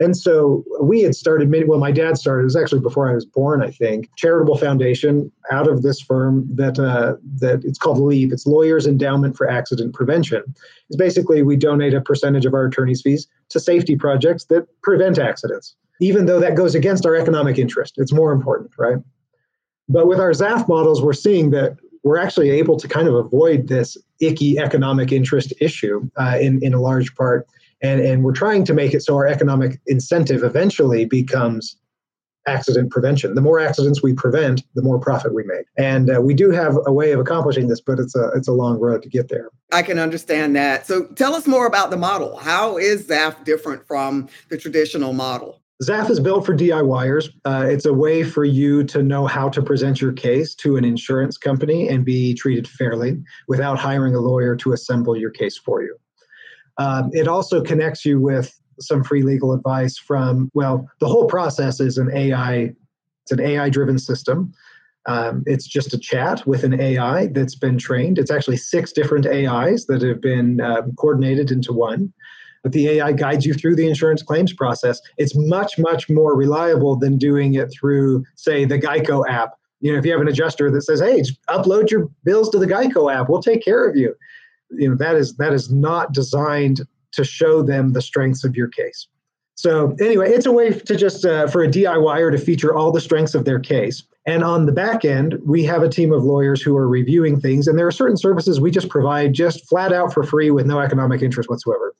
And 0.00 0.16
so 0.16 0.64
we 0.80 1.00
had 1.00 1.14
started, 1.16 1.52
well, 1.66 1.80
my 1.80 1.90
dad 1.90 2.16
started, 2.16 2.42
it 2.42 2.44
was 2.44 2.56
actually 2.56 2.80
before 2.80 3.10
I 3.10 3.14
was 3.14 3.24
born, 3.24 3.62
I 3.62 3.70
think, 3.70 4.08
charitable 4.16 4.56
foundation 4.56 5.32
out 5.50 5.66
of 5.66 5.82
this 5.82 6.00
firm 6.00 6.48
that, 6.54 6.78
uh, 6.78 7.16
that 7.40 7.64
it's 7.64 7.78
called 7.78 7.98
LEAP. 7.98 8.32
It's 8.32 8.46
Lawyers 8.46 8.86
Endowment 8.86 9.36
for 9.36 9.50
Accident 9.50 9.94
Prevention. 9.94 10.44
It's 10.88 10.96
basically 10.96 11.42
we 11.42 11.56
donate 11.56 11.94
a 11.94 12.00
percentage 12.00 12.46
of 12.46 12.54
our 12.54 12.66
attorney's 12.66 13.02
fees 13.02 13.26
to 13.48 13.58
safety 13.58 13.96
projects 13.96 14.44
that 14.44 14.68
prevent 14.82 15.18
accidents, 15.18 15.74
even 16.00 16.26
though 16.26 16.38
that 16.38 16.54
goes 16.54 16.76
against 16.76 17.04
our 17.04 17.16
economic 17.16 17.58
interest. 17.58 17.94
It's 17.96 18.12
more 18.12 18.30
important, 18.30 18.70
right? 18.78 18.98
But 19.88 20.06
with 20.06 20.20
our 20.20 20.30
ZAF 20.30 20.68
models, 20.68 21.02
we're 21.02 21.12
seeing 21.12 21.50
that 21.50 21.76
we're 22.04 22.18
actually 22.18 22.50
able 22.50 22.76
to 22.78 22.88
kind 22.88 23.08
of 23.08 23.14
avoid 23.14 23.68
this 23.68 23.96
icky 24.20 24.58
economic 24.58 25.12
interest 25.12 25.52
issue 25.60 26.08
uh, 26.16 26.38
in, 26.40 26.62
in 26.62 26.74
a 26.74 26.80
large 26.80 27.14
part 27.14 27.46
and 27.82 28.00
and 28.00 28.24
we're 28.24 28.32
trying 28.32 28.64
to 28.64 28.74
make 28.74 28.94
it 28.94 29.02
so 29.02 29.14
our 29.14 29.26
economic 29.26 29.80
incentive 29.86 30.42
eventually 30.42 31.04
becomes 31.04 31.76
accident 32.48 32.90
prevention. 32.90 33.34
The 33.34 33.40
more 33.40 33.60
accidents 33.60 34.02
we 34.02 34.14
prevent, 34.14 34.62
the 34.74 34.82
more 34.82 34.98
profit 34.98 35.34
we 35.34 35.44
make. 35.44 35.66
And 35.76 36.10
uh, 36.10 36.20
we 36.20 36.34
do 36.34 36.50
have 36.50 36.78
a 36.86 36.92
way 36.92 37.12
of 37.12 37.20
accomplishing 37.20 37.68
this, 37.68 37.80
but 37.80 37.98
it's 37.98 38.16
a 38.16 38.30
it's 38.34 38.48
a 38.48 38.52
long 38.52 38.80
road 38.80 39.02
to 39.02 39.08
get 39.08 39.28
there. 39.28 39.50
I 39.72 39.82
can 39.82 39.98
understand 39.98 40.56
that. 40.56 40.86
So 40.86 41.04
tell 41.04 41.34
us 41.34 41.46
more 41.46 41.66
about 41.66 41.90
the 41.90 41.96
model. 41.96 42.36
How 42.36 42.78
is 42.78 43.06
ZAF 43.06 43.44
different 43.44 43.86
from 43.86 44.28
the 44.48 44.56
traditional 44.56 45.12
model? 45.12 45.60
Zaf 45.82 46.10
is 46.10 46.18
built 46.18 46.44
for 46.44 46.56
DIYers. 46.56 47.30
Uh, 47.44 47.66
it's 47.68 47.86
a 47.86 47.92
way 47.92 48.24
for 48.24 48.44
you 48.44 48.82
to 48.84 49.00
know 49.00 49.26
how 49.26 49.48
to 49.48 49.62
present 49.62 50.00
your 50.00 50.12
case 50.12 50.54
to 50.56 50.76
an 50.76 50.84
insurance 50.84 51.36
company 51.36 51.88
and 51.88 52.04
be 52.04 52.34
treated 52.34 52.66
fairly 52.66 53.22
without 53.46 53.78
hiring 53.78 54.14
a 54.14 54.20
lawyer 54.20 54.56
to 54.56 54.72
assemble 54.72 55.16
your 55.16 55.30
case 55.30 55.56
for 55.56 55.82
you. 55.82 55.96
Um, 56.78 57.10
it 57.12 57.28
also 57.28 57.62
connects 57.62 58.04
you 58.04 58.20
with 58.20 58.58
some 58.80 59.04
free 59.04 59.22
legal 59.22 59.52
advice 59.52 59.96
from, 59.96 60.50
well, 60.52 60.88
the 60.98 61.06
whole 61.06 61.26
process 61.26 61.78
is 61.78 61.96
an 61.96 62.10
AI, 62.12 62.72
it's 63.22 63.32
an 63.32 63.40
AI 63.40 63.68
driven 63.68 63.98
system. 63.98 64.52
Um, 65.06 65.44
it's 65.46 65.66
just 65.66 65.94
a 65.94 65.98
chat 65.98 66.44
with 66.46 66.64
an 66.64 66.80
AI 66.80 67.28
that's 67.28 67.54
been 67.54 67.78
trained. 67.78 68.18
It's 68.18 68.30
actually 68.30 68.56
six 68.56 68.92
different 68.92 69.26
AIs 69.26 69.86
that 69.86 70.02
have 70.02 70.20
been 70.20 70.60
um, 70.60 70.92
coordinated 70.96 71.52
into 71.52 71.72
one 71.72 72.12
but 72.62 72.72
the 72.72 72.88
AI 72.88 73.12
guides 73.12 73.46
you 73.46 73.54
through 73.54 73.76
the 73.76 73.88
insurance 73.88 74.22
claims 74.22 74.52
process. 74.52 75.00
It's 75.16 75.34
much, 75.36 75.78
much 75.78 76.08
more 76.08 76.36
reliable 76.36 76.96
than 76.96 77.16
doing 77.16 77.54
it 77.54 77.68
through, 77.68 78.24
say, 78.36 78.64
the 78.64 78.78
Geico 78.78 79.28
app. 79.28 79.54
You 79.80 79.92
know, 79.92 79.98
if 79.98 80.04
you 80.04 80.12
have 80.12 80.20
an 80.20 80.28
adjuster 80.28 80.70
that 80.70 80.82
says, 80.82 81.00
"Hey, 81.00 81.22
upload 81.48 81.90
your 81.90 82.08
bills 82.24 82.50
to 82.50 82.58
the 82.58 82.66
Geico 82.66 83.12
app, 83.12 83.28
we'll 83.28 83.42
take 83.42 83.64
care 83.64 83.88
of 83.88 83.96
you," 83.96 84.14
you 84.70 84.88
know 84.88 84.96
that 84.96 85.14
is 85.14 85.36
that 85.36 85.52
is 85.52 85.70
not 85.70 86.12
designed 86.12 86.80
to 87.12 87.24
show 87.24 87.62
them 87.62 87.92
the 87.92 88.02
strengths 88.02 88.44
of 88.44 88.56
your 88.56 88.68
case. 88.68 89.06
So 89.54 89.96
anyway, 90.00 90.30
it's 90.30 90.46
a 90.46 90.52
way 90.52 90.72
to 90.72 90.96
just 90.96 91.24
uh, 91.24 91.46
for 91.48 91.62
a 91.62 91.68
DIYer 91.68 92.30
to 92.30 92.38
feature 92.38 92.74
all 92.74 92.92
the 92.92 93.00
strengths 93.00 93.34
of 93.34 93.44
their 93.44 93.58
case. 93.58 94.04
And 94.26 94.44
on 94.44 94.66
the 94.66 94.72
back 94.72 95.04
end, 95.04 95.38
we 95.44 95.64
have 95.64 95.82
a 95.82 95.88
team 95.88 96.12
of 96.12 96.22
lawyers 96.22 96.60
who 96.60 96.76
are 96.76 96.86
reviewing 96.86 97.40
things, 97.40 97.66
and 97.66 97.78
there 97.78 97.86
are 97.86 97.92
certain 97.92 98.16
services 98.16 98.60
we 98.60 98.70
just 98.70 98.88
provide 98.88 99.32
just 99.32 99.66
flat 99.68 99.92
out 99.92 100.12
for 100.12 100.22
free 100.22 100.50
with 100.50 100.66
no 100.66 100.80
economic 100.80 101.22
interest 101.22 101.48
whatsoever 101.48 101.94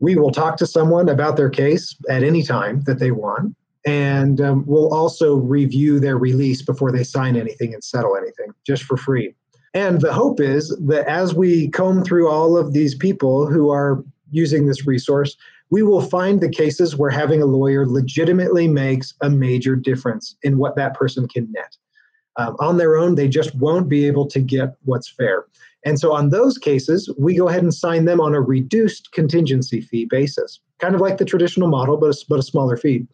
we 0.00 0.16
will 0.16 0.30
talk 0.30 0.56
to 0.56 0.66
someone 0.66 1.08
about 1.08 1.36
their 1.36 1.50
case 1.50 1.96
at 2.08 2.22
any 2.22 2.42
time 2.42 2.82
that 2.82 2.98
they 2.98 3.10
want 3.10 3.54
and 3.86 4.40
um, 4.40 4.64
we'll 4.66 4.92
also 4.94 5.36
review 5.36 6.00
their 6.00 6.16
release 6.16 6.62
before 6.62 6.90
they 6.90 7.04
sign 7.04 7.36
anything 7.36 7.74
and 7.74 7.84
settle 7.84 8.16
anything 8.16 8.52
just 8.66 8.84
for 8.84 8.96
free. 8.96 9.34
And 9.74 10.00
the 10.00 10.12
hope 10.12 10.40
is 10.40 10.74
that 10.86 11.06
as 11.06 11.34
we 11.34 11.68
comb 11.70 12.02
through 12.02 12.30
all 12.30 12.56
of 12.56 12.72
these 12.72 12.94
people 12.94 13.46
who 13.46 13.70
are 13.70 14.02
using 14.30 14.66
this 14.66 14.86
resource 14.86 15.36
we 15.70 15.82
will 15.82 16.02
find 16.02 16.40
the 16.40 16.48
cases 16.48 16.94
where 16.94 17.10
having 17.10 17.42
a 17.42 17.46
lawyer 17.46 17.86
legitimately 17.86 18.68
makes 18.68 19.14
a 19.22 19.30
major 19.30 19.74
difference 19.74 20.36
in 20.42 20.58
what 20.58 20.76
that 20.76 20.94
person 20.94 21.26
can 21.26 21.50
net. 21.50 21.76
Um, 22.36 22.54
on 22.60 22.76
their 22.76 22.96
own 22.96 23.14
they 23.14 23.28
just 23.28 23.54
won't 23.56 23.88
be 23.88 24.06
able 24.06 24.26
to 24.28 24.40
get 24.40 24.74
what's 24.84 25.08
fair 25.08 25.46
and 25.84 25.98
so 25.98 26.12
on 26.12 26.30
those 26.30 26.56
cases, 26.58 27.12
we 27.18 27.36
go 27.36 27.48
ahead 27.48 27.62
and 27.62 27.74
sign 27.74 28.06
them 28.06 28.20
on 28.20 28.34
a 28.34 28.40
reduced 28.40 29.12
contingency 29.12 29.80
fee 29.80 30.06
basis, 30.06 30.60
kind 30.78 30.94
of 30.94 31.00
like 31.00 31.18
the 31.18 31.24
traditional 31.24 31.68
model, 31.68 31.96
but 31.96 32.10
a, 32.10 32.24
but 32.28 32.38
a 32.38 32.42
smaller 32.42 32.76
fee. 32.76 33.06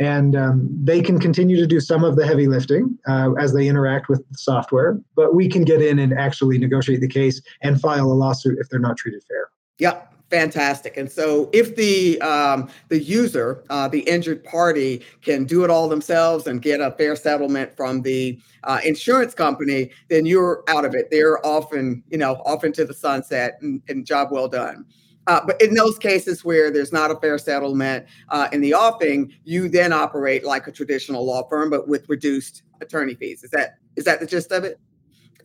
And 0.00 0.36
um, 0.36 0.68
they 0.72 1.00
can 1.00 1.18
continue 1.18 1.56
to 1.56 1.66
do 1.66 1.80
some 1.80 2.04
of 2.04 2.16
the 2.16 2.24
heavy 2.24 2.46
lifting 2.46 2.96
uh, 3.08 3.32
as 3.34 3.52
they 3.52 3.66
interact 3.66 4.08
with 4.08 4.28
the 4.30 4.38
software, 4.38 5.00
but 5.16 5.34
we 5.34 5.48
can 5.48 5.64
get 5.64 5.82
in 5.82 5.98
and 5.98 6.12
actually 6.12 6.56
negotiate 6.58 7.00
the 7.00 7.08
case 7.08 7.40
and 7.62 7.80
file 7.80 8.06
a 8.06 8.14
lawsuit 8.14 8.58
if 8.60 8.68
they're 8.68 8.78
not 8.78 8.96
treated 8.96 9.22
fair. 9.24 9.50
Yep, 9.78 10.12
fantastic. 10.30 10.96
And 10.96 11.10
so, 11.10 11.48
if 11.52 11.76
the 11.76 12.20
um, 12.20 12.70
the 12.88 13.02
user, 13.02 13.64
uh, 13.70 13.88
the 13.88 14.00
injured 14.00 14.44
party, 14.44 15.02
can 15.22 15.44
do 15.44 15.64
it 15.64 15.70
all 15.70 15.88
themselves 15.88 16.46
and 16.46 16.60
get 16.62 16.80
a 16.80 16.92
fair 16.92 17.16
settlement 17.16 17.76
from 17.76 18.02
the 18.02 18.38
uh, 18.64 18.80
insurance 18.84 19.34
company, 19.34 19.90
then 20.08 20.26
you're 20.26 20.62
out 20.68 20.84
of 20.84 20.94
it. 20.94 21.08
They're 21.10 21.44
often, 21.46 22.02
you 22.08 22.18
know, 22.18 22.34
off 22.44 22.64
into 22.64 22.84
the 22.84 22.94
sunset, 22.94 23.58
and, 23.62 23.82
and 23.88 24.06
job 24.06 24.28
well 24.30 24.48
done. 24.48 24.84
Uh, 25.28 25.44
but 25.46 25.60
in 25.60 25.74
those 25.74 25.98
cases 25.98 26.42
where 26.42 26.70
there's 26.70 26.92
not 26.92 27.10
a 27.10 27.16
fair 27.16 27.36
settlement 27.36 28.06
uh, 28.30 28.48
in 28.50 28.62
the 28.62 28.72
offing, 28.72 29.30
you 29.44 29.68
then 29.68 29.92
operate 29.92 30.42
like 30.42 30.66
a 30.66 30.72
traditional 30.72 31.24
law 31.24 31.46
firm, 31.48 31.68
but 31.68 31.86
with 31.86 32.08
reduced 32.08 32.62
attorney 32.80 33.14
fees. 33.14 33.44
Is 33.44 33.50
that 33.50 33.74
is 33.96 34.04
that 34.04 34.20
the 34.20 34.26
gist 34.26 34.52
of 34.52 34.64
it? 34.64 34.80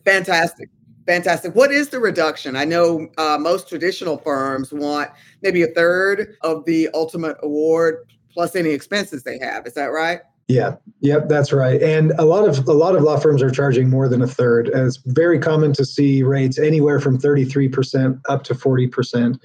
Fantastic. 0.04 0.70
Fantastic. 1.06 1.54
What 1.54 1.70
is 1.70 1.90
the 1.90 1.98
reduction? 2.00 2.56
I 2.56 2.64
know 2.64 3.08
uh, 3.18 3.36
most 3.38 3.68
traditional 3.68 4.16
firms 4.18 4.72
want 4.72 5.10
maybe 5.42 5.62
a 5.62 5.66
third 5.66 6.36
of 6.40 6.64
the 6.64 6.88
ultimate 6.94 7.36
award 7.42 8.06
plus 8.32 8.56
any 8.56 8.70
expenses 8.70 9.22
they 9.22 9.38
have. 9.38 9.66
Is 9.66 9.74
that 9.74 9.86
right? 9.86 10.20
Yeah, 10.48 10.76
yep, 11.00 11.28
that's 11.28 11.52
right. 11.52 11.82
And 11.82 12.12
a 12.18 12.24
lot 12.24 12.46
of 12.46 12.68
a 12.68 12.72
lot 12.72 12.94
of 12.94 13.02
law 13.02 13.18
firms 13.18 13.42
are 13.42 13.50
charging 13.50 13.88
more 13.88 14.08
than 14.08 14.20
a 14.20 14.26
third. 14.26 14.70
It's 14.74 14.98
very 15.06 15.38
common 15.38 15.72
to 15.74 15.84
see 15.86 16.22
rates 16.22 16.58
anywhere 16.58 17.00
from 17.00 17.18
33% 17.18 18.20
up 18.28 18.44
to 18.44 18.54
40%. 18.54 19.38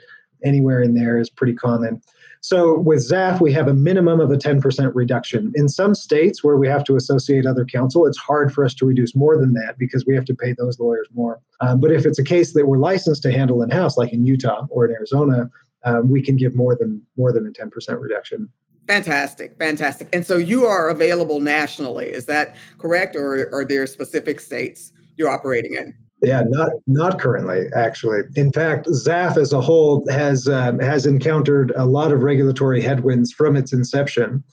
Anywhere 0.44 0.82
in 0.82 0.96
there 0.96 1.18
is 1.18 1.30
pretty 1.30 1.54
common. 1.54 2.02
So 2.42 2.80
with 2.80 3.00
ZAF, 3.00 3.42
we 3.42 3.52
have 3.54 3.68
a 3.68 3.74
minimum 3.74 4.20
of 4.22 4.32
a 4.32 4.38
10% 4.38 4.92
reduction. 4.96 5.52
In 5.56 5.68
some 5.68 5.94
states 5.94 6.44
where 6.44 6.56
we 6.56 6.68
have 6.68 6.86
to 6.86 6.96
associate 6.96 7.46
other 7.46 7.66
counsel, 7.66 8.06
it's 8.06 8.18
hard 8.18 8.54
for 8.54 8.64
us 8.64 8.74
to 8.76 8.86
reduce 8.86 9.14
more 9.14 9.38
than 9.38 9.54
that 9.54 9.78
because 9.78 10.06
we 10.06 10.16
have 10.16 10.26
to 10.26 10.34
pay 10.34 10.54
those 10.54 10.80
lawyers 10.80 11.08
more. 11.14 11.42
Um, 11.60 11.82
but 11.82 11.92
if 11.92 12.06
it's 12.06 12.18
a 12.18 12.24
case 12.24 12.54
that 12.54 12.66
we're 12.66 12.78
licensed 12.78 13.24
to 13.24 13.32
handle 13.32 13.62
in 13.62 13.70
house, 13.70 13.98
like 13.98 14.14
in 14.14 14.26
Utah 14.26 14.68
or 14.70 14.86
in 14.86 14.92
Arizona, 14.92 15.50
um, 15.84 16.10
we 16.10 16.22
can 16.22 16.38
give 16.38 16.56
more 16.56 16.76
than 16.76 17.02
more 17.18 17.34
than 17.34 17.46
a 17.46 17.52
10% 17.52 18.00
reduction. 18.00 18.50
Fantastic, 18.88 19.58
fantastic. 19.60 20.08
And 20.14 20.26
so 20.26 20.38
you 20.38 20.66
are 20.66 20.90
available 20.90 21.42
nationally, 21.42 22.08
is 22.08 22.26
that 22.26 22.56
correct, 22.78 23.16
or 23.16 23.54
are 23.54 23.64
there 23.64 23.86
specific 23.86 24.40
states 24.40 24.92
you're 25.16 25.30
operating 25.30 25.76
in? 25.76 25.94
Yeah, 26.22 26.44
not 26.48 26.72
not 26.86 27.20
currently, 27.20 27.68
actually. 27.74 28.22
In 28.36 28.52
fact, 28.52 28.88
ZAF 28.88 29.38
as 29.38 29.54
a 29.54 29.62
whole 29.62 30.06
has 30.10 30.50
um, 30.50 30.80
has 30.80 31.06
encountered 31.06 31.72
a 31.76 31.86
lot 31.86 32.12
of 32.12 32.24
regulatory 32.24 32.82
headwinds 32.82 33.32
from 33.32 33.56
its 33.56 33.72
inception, 33.72 34.44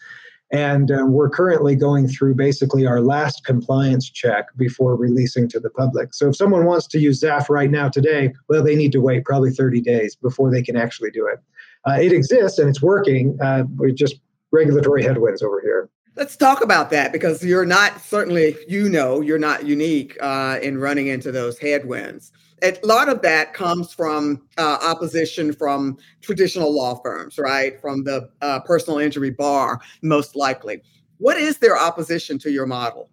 and 0.52 0.92
uh, 0.92 1.04
we're 1.06 1.28
currently 1.28 1.74
going 1.74 2.06
through 2.06 2.36
basically 2.36 2.86
our 2.86 3.00
last 3.00 3.44
compliance 3.44 4.08
check 4.08 4.46
before 4.56 4.94
releasing 4.94 5.48
to 5.48 5.58
the 5.58 5.70
public. 5.70 6.14
So, 6.14 6.28
if 6.28 6.36
someone 6.36 6.66
wants 6.66 6.86
to 6.88 7.00
use 7.00 7.20
ZAF 7.20 7.48
right 7.48 7.70
now 7.70 7.88
today, 7.88 8.32
well, 8.48 8.62
they 8.62 8.76
need 8.76 8.92
to 8.92 9.00
wait 9.00 9.24
probably 9.24 9.50
30 9.50 9.80
days 9.80 10.14
before 10.14 10.52
they 10.52 10.62
can 10.62 10.76
actually 10.76 11.10
do 11.10 11.26
it. 11.26 11.40
Uh, 11.84 11.98
it 12.00 12.12
exists 12.12 12.60
and 12.60 12.68
it's 12.68 12.82
working. 12.82 13.36
Uh, 13.42 13.64
we're 13.76 13.90
just 13.90 14.20
regulatory 14.52 15.02
headwinds 15.02 15.42
over 15.42 15.60
here. 15.60 15.90
Let's 16.16 16.34
talk 16.34 16.64
about 16.64 16.88
that 16.90 17.12
because 17.12 17.44
you're 17.44 17.66
not 17.66 18.00
certainly, 18.00 18.56
you 18.66 18.88
know, 18.88 19.20
you're 19.20 19.38
not 19.38 19.66
unique 19.66 20.16
uh, 20.22 20.58
in 20.62 20.78
running 20.78 21.08
into 21.08 21.30
those 21.30 21.58
headwinds. 21.58 22.32
A 22.62 22.74
lot 22.82 23.10
of 23.10 23.20
that 23.20 23.52
comes 23.52 23.92
from 23.92 24.40
uh, 24.56 24.78
opposition 24.82 25.52
from 25.52 25.98
traditional 26.22 26.74
law 26.74 26.94
firms, 27.02 27.38
right? 27.38 27.78
From 27.82 28.04
the 28.04 28.30
uh, 28.40 28.60
personal 28.60 28.98
injury 28.98 29.28
bar, 29.28 29.78
most 30.00 30.34
likely. 30.34 30.80
What 31.18 31.36
is 31.36 31.58
their 31.58 31.76
opposition 31.76 32.38
to 32.40 32.50
your 32.50 32.64
model? 32.64 33.10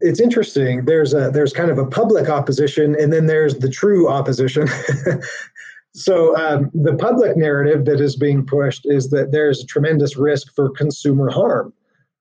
It's 0.00 0.18
interesting. 0.18 0.86
There's 0.86 1.14
a 1.14 1.30
there's 1.30 1.52
kind 1.52 1.70
of 1.70 1.78
a 1.78 1.86
public 1.86 2.28
opposition, 2.28 2.96
and 2.98 3.12
then 3.12 3.26
there's 3.26 3.58
the 3.58 3.68
true 3.68 4.08
opposition. 4.08 4.66
So 5.92 6.36
um, 6.36 6.70
the 6.72 6.94
public 6.94 7.36
narrative 7.36 7.84
that 7.86 8.00
is 8.00 8.14
being 8.14 8.46
pushed 8.46 8.86
is 8.86 9.10
that 9.10 9.32
there's 9.32 9.64
a 9.64 9.66
tremendous 9.66 10.16
risk 10.16 10.54
for 10.54 10.70
consumer 10.70 11.30
harm 11.30 11.72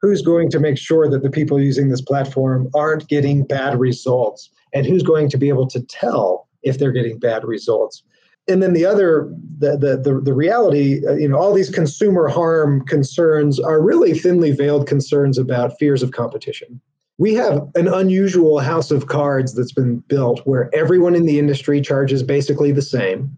who's 0.01 0.21
going 0.21 0.49
to 0.51 0.59
make 0.59 0.77
sure 0.77 1.09
that 1.09 1.23
the 1.23 1.29
people 1.29 1.59
using 1.59 1.89
this 1.89 2.01
platform 2.01 2.69
aren't 2.73 3.07
getting 3.07 3.43
bad 3.43 3.79
results? 3.79 4.49
And 4.73 4.85
who's 4.85 5.03
going 5.03 5.29
to 5.29 5.37
be 5.37 5.49
able 5.49 5.67
to 5.67 5.81
tell 5.81 6.47
if 6.63 6.77
they're 6.77 6.91
getting 6.91 7.19
bad 7.19 7.43
results? 7.43 8.03
And 8.47 8.63
then 8.63 8.73
the 8.73 8.85
other 8.85 9.31
the 9.59 9.77
the 9.77 9.97
the, 9.97 10.19
the 10.21 10.33
reality 10.33 11.05
uh, 11.07 11.13
you 11.13 11.29
know 11.29 11.37
all 11.37 11.53
these 11.53 11.69
consumer 11.69 12.27
harm 12.27 12.85
concerns 12.85 13.59
are 13.59 13.81
really 13.81 14.17
thinly 14.17 14.51
veiled 14.51 14.87
concerns 14.87 15.37
about 15.37 15.77
fears 15.77 16.01
of 16.01 16.11
competition. 16.11 16.81
We 17.19 17.33
have 17.33 17.67
an 17.75 17.87
unusual 17.89 18.59
house 18.59 18.91
of 18.91 19.07
cards 19.07 19.53
that's 19.53 19.73
been 19.73 19.99
built 20.07 20.39
where 20.45 20.73
everyone 20.73 21.15
in 21.15 21.25
the 21.25 21.37
industry 21.37 21.81
charges 21.81 22.23
basically 22.23 22.71
the 22.71 22.81
same 22.81 23.37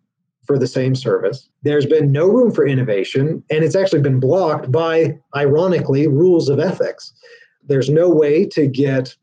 for 0.52 0.58
the 0.58 0.68
same 0.68 0.96
service. 0.96 1.48
There's 1.64 1.86
been 1.86 2.12
no 2.12 2.28
room 2.28 2.52
for 2.52 2.68
innovation, 2.68 3.42
and 3.50 3.64
it's 3.64 3.76
actually 3.76 4.02
been 4.02 4.20
blocked 4.20 4.70
by, 4.70 5.18
ironically, 5.34 6.08
rules 6.10 6.50
of 6.50 6.60
ethics. 6.60 7.14
There's 7.64 7.90
no 7.90 8.10
way 8.10 8.46
to 8.48 8.68
get 8.68 9.16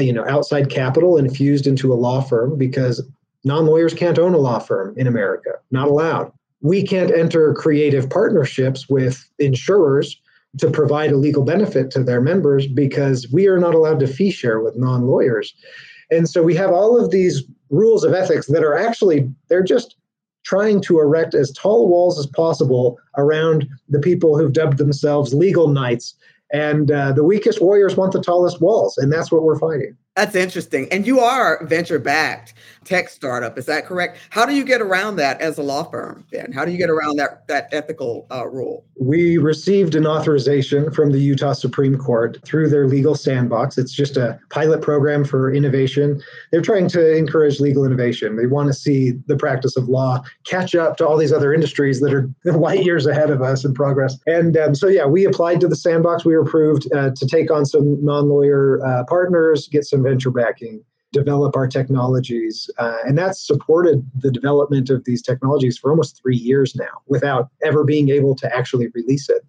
you 0.00 0.12
know 0.12 0.26
outside 0.26 0.68
capital 0.68 1.16
infused 1.16 1.68
into 1.68 1.92
a 1.92 1.94
law 1.94 2.22
firm 2.22 2.58
because 2.58 3.08
non-lawyers 3.44 3.94
can't 3.94 4.18
own 4.18 4.34
a 4.34 4.38
law 4.38 4.58
firm 4.58 4.94
in 4.96 5.06
America. 5.06 5.50
Not 5.70 5.86
allowed. 5.86 6.32
We 6.60 6.84
can't 6.84 7.14
enter 7.14 7.54
creative 7.54 8.10
partnerships 8.10 8.88
with 8.88 9.24
insurers 9.38 10.20
to 10.58 10.70
provide 10.70 11.12
a 11.12 11.16
legal 11.16 11.44
benefit 11.44 11.92
to 11.92 12.02
their 12.02 12.20
members 12.20 12.66
because 12.66 13.30
we 13.32 13.46
are 13.46 13.60
not 13.60 13.74
allowed 13.74 14.00
to 14.00 14.08
fee 14.08 14.32
share 14.32 14.58
with 14.58 14.76
non-lawyers. 14.76 15.54
And 16.10 16.28
so 16.28 16.42
we 16.42 16.56
have 16.56 16.72
all 16.72 16.98
of 17.02 17.12
these 17.12 17.44
rules 17.70 18.02
of 18.02 18.12
ethics 18.12 18.48
that 18.48 18.64
are 18.64 18.76
actually 18.76 19.30
they're 19.48 19.62
just 19.62 19.96
trying 20.44 20.80
to 20.82 20.98
erect 20.98 21.34
as 21.34 21.52
tall 21.52 21.88
walls 21.88 22.18
as 22.18 22.26
possible 22.26 22.98
around 23.16 23.68
the 23.88 24.00
people 24.00 24.36
who've 24.36 24.52
dubbed 24.52 24.78
themselves 24.78 25.34
legal 25.34 25.68
knights. 25.68 26.14
And 26.52 26.90
uh, 26.90 27.12
the 27.12 27.24
weakest 27.24 27.62
warriors 27.62 27.96
want 27.96 28.12
the 28.12 28.22
tallest 28.22 28.60
walls, 28.60 28.98
and 28.98 29.10
that's 29.10 29.32
what 29.32 29.42
we're 29.42 29.58
fighting. 29.58 29.96
That's 30.16 30.34
interesting. 30.34 30.88
And 30.92 31.06
you 31.06 31.20
are 31.20 31.64
venture 31.64 31.98
backed 31.98 32.52
tech 32.84 33.08
startup, 33.08 33.56
is 33.56 33.66
that 33.66 33.86
correct? 33.86 34.18
How 34.30 34.44
do 34.44 34.54
you 34.54 34.64
get 34.64 34.82
around 34.82 35.16
that 35.16 35.40
as 35.40 35.56
a 35.56 35.62
law 35.62 35.84
firm, 35.84 36.26
Ben? 36.30 36.52
How 36.52 36.64
do 36.64 36.72
you 36.72 36.78
get 36.78 36.90
around 36.90 37.16
that 37.16 37.46
that 37.46 37.68
ethical 37.72 38.26
uh, 38.30 38.46
rule? 38.46 38.84
We 39.00 39.38
received 39.38 39.94
an 39.94 40.06
authorization 40.06 40.90
from 40.90 41.12
the 41.12 41.18
Utah 41.18 41.54
Supreme 41.54 41.96
Court 41.96 42.38
through 42.44 42.68
their 42.68 42.86
legal 42.86 43.14
sandbox. 43.14 43.78
It's 43.78 43.92
just 43.92 44.16
a 44.16 44.38
pilot 44.50 44.82
program 44.82 45.24
for 45.24 45.52
innovation. 45.52 46.20
They're 46.50 46.60
trying 46.60 46.88
to 46.88 47.16
encourage 47.16 47.60
legal 47.60 47.84
innovation. 47.84 48.36
They 48.36 48.46
want 48.46 48.68
to 48.68 48.74
see 48.74 49.12
the 49.26 49.36
practice 49.36 49.76
of 49.76 49.88
law 49.88 50.22
catch 50.44 50.74
up 50.74 50.96
to 50.98 51.06
all 51.06 51.16
these 51.16 51.32
other 51.32 51.54
industries 51.54 52.00
that 52.00 52.12
are 52.12 52.28
light 52.44 52.84
years 52.84 53.06
ahead 53.06 53.30
of 53.30 53.42
us 53.42 53.64
in 53.64 53.74
progress. 53.74 54.18
And 54.26 54.56
um, 54.56 54.74
so, 54.74 54.88
yeah, 54.88 55.06
we 55.06 55.24
applied 55.24 55.60
to 55.60 55.68
the 55.68 55.76
sandbox. 55.76 56.24
We 56.24 56.36
were 56.36 56.42
approved 56.42 56.92
uh, 56.92 57.10
to 57.16 57.26
take 57.26 57.50
on 57.50 57.64
some 57.64 58.04
non 58.04 58.28
lawyer 58.28 58.84
uh, 58.84 59.04
partners, 59.04 59.68
get 59.68 59.84
some 59.84 60.01
venture 60.02 60.30
backing, 60.30 60.84
develop 61.12 61.56
our 61.56 61.68
technologies. 61.68 62.68
Uh, 62.78 62.98
and 63.06 63.16
that's 63.16 63.46
supported 63.46 64.04
the 64.18 64.30
development 64.30 64.90
of 64.90 65.04
these 65.04 65.22
technologies 65.22 65.78
for 65.78 65.90
almost 65.90 66.20
three 66.20 66.36
years 66.36 66.74
now 66.74 67.02
without 67.06 67.48
ever 67.62 67.84
being 67.84 68.08
able 68.08 68.34
to 68.36 68.56
actually 68.56 68.88
release 68.94 69.28
it 69.28 69.42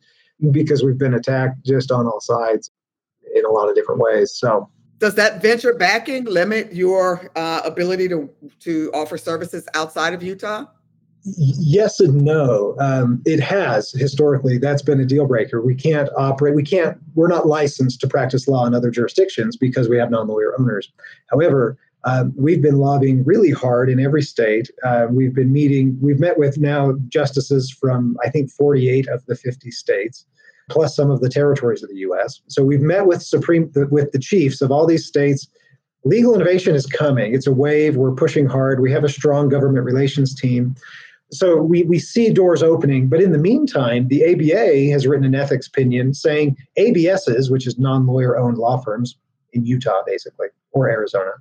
because 0.52 0.84
we've 0.84 0.98
been 0.98 1.14
attacked 1.14 1.64
just 1.66 1.92
on 1.92 2.06
all 2.06 2.20
sides 2.20 2.70
in 3.36 3.46
a 3.46 3.50
lot 3.50 3.70
of 3.70 3.76
different 3.76 4.02
ways. 4.02 4.34
So, 4.36 4.70
does 5.00 5.16
that 5.16 5.42
venture 5.42 5.74
backing 5.74 6.26
limit 6.26 6.74
your 6.74 7.30
uh, 7.36 7.62
ability 7.66 8.08
to 8.10 8.30
to 8.60 8.92
offer 8.94 9.18
services 9.18 9.68
outside 9.74 10.14
of 10.14 10.22
Utah? 10.22 10.66
Yes 11.24 12.00
and 12.00 12.22
no. 12.22 12.76
Um, 12.80 13.22
it 13.26 13.40
has 13.40 13.92
historically. 13.92 14.58
That's 14.58 14.82
been 14.82 15.00
a 15.00 15.06
deal 15.06 15.26
breaker. 15.26 15.62
We 15.62 15.76
can't 15.76 16.10
operate. 16.18 16.56
We 16.56 16.64
can't. 16.64 16.98
We're 17.16 17.28
not 17.28 17.48
licensed 17.48 18.02
to 18.02 18.08
practice 18.08 18.48
law 18.48 18.66
in 18.66 18.74
other 18.74 18.92
jurisdictions 18.92 19.58
because 19.58 19.88
we 19.90 19.98
have 19.98 20.12
non-lawyer 20.12 20.54
owners. 20.60 20.92
However, 21.30 21.78
um, 22.06 22.34
we've 22.36 22.62
been 22.62 22.78
lobbying 22.78 23.24
really 23.24 23.52
hard 23.52 23.90
in 23.90 24.00
every 24.00 24.22
state. 24.22 24.70
Uh, 24.84 25.08
we've 25.10 25.34
been 25.34 25.54
meeting. 25.54 25.98
We've 26.02 26.20
met 26.20 26.38
with 26.38 26.58
now 26.58 26.96
justices 27.08 27.72
from 27.72 28.18
I 28.24 28.30
think 28.30 28.52
48 28.52 29.08
of 29.08 29.26
the 29.26 29.36
50 29.36 29.72
states, 29.72 30.26
plus 30.70 30.96
some 30.96 31.10
of 31.10 31.22
the 31.22 31.30
territories 31.30 31.82
of 31.82 31.90
the 31.90 31.98
U.S. 31.98 32.42
So 32.48 32.64
we've 32.64 32.82
met 32.82 33.08
with 33.08 33.24
supreme 33.24 33.72
with 33.90 34.12
the 34.12 34.20
chiefs 34.20 34.62
of 34.62 34.72
all 34.72 34.86
these 34.86 35.06
states. 35.06 35.48
Legal 36.04 36.36
innovation 36.36 36.76
is 36.76 36.86
coming. 36.86 37.34
It's 37.34 37.48
a 37.48 37.54
wave. 37.54 37.96
We're 37.96 38.12
pushing 38.12 38.46
hard. 38.46 38.82
We 38.82 38.92
have 38.92 39.06
a 39.06 39.10
strong 39.10 39.48
government 39.48 39.86
relations 39.86 40.36
team 40.36 40.76
so 41.34 41.58
we, 41.58 41.84
we 41.84 42.00
see 42.00 42.30
doors 42.30 42.62
opening, 42.62 43.08
but 43.08 43.22
in 43.22 43.32
the 43.32 43.38
meantime, 43.38 44.08
the 44.08 44.24
ABA 44.24 44.92
has 44.92 45.08
written 45.08 45.26
an 45.26 45.36
ethics 45.36 45.68
opinion 45.68 46.14
saying 46.14 46.56
ABSs, 46.78 47.50
which 47.50 47.66
is 47.66 47.78
non 47.78 48.06
lawyer 48.06 48.38
owned 48.38 48.58
law 48.58 48.78
firms 48.78 49.18
in 49.54 49.66
Utah, 49.66 50.02
basically, 50.06 50.48
or 50.72 50.90
Arizona, 50.90 51.32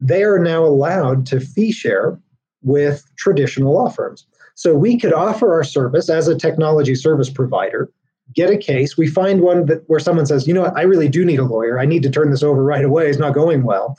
they 0.00 0.22
are 0.22 0.38
now 0.38 0.64
allowed 0.64 1.26
to 1.26 1.40
fee 1.40 1.72
share 1.72 2.18
with 2.62 3.04
traditional 3.16 3.74
law 3.74 3.88
firms. 3.88 4.26
So 4.54 4.74
we 4.74 4.98
could 4.98 5.12
offer 5.12 5.52
our 5.52 5.64
service 5.64 6.08
as 6.08 6.28
a 6.28 6.36
technology 6.36 6.94
service 6.94 7.30
provider, 7.30 7.90
get 8.34 8.50
a 8.50 8.56
case. 8.56 8.96
We 8.96 9.08
find 9.08 9.40
one 9.40 9.66
that 9.66 9.82
where 9.88 10.00
someone 10.00 10.26
says, 10.26 10.46
you 10.46 10.54
know 10.54 10.62
what, 10.62 10.76
I 10.76 10.82
really 10.82 11.08
do 11.08 11.24
need 11.24 11.40
a 11.40 11.44
lawyer. 11.44 11.78
I 11.78 11.86
need 11.86 12.02
to 12.04 12.10
turn 12.10 12.30
this 12.30 12.42
over 12.42 12.62
right 12.62 12.84
away. 12.84 13.08
It's 13.08 13.18
not 13.18 13.34
going 13.34 13.64
well 13.64 13.96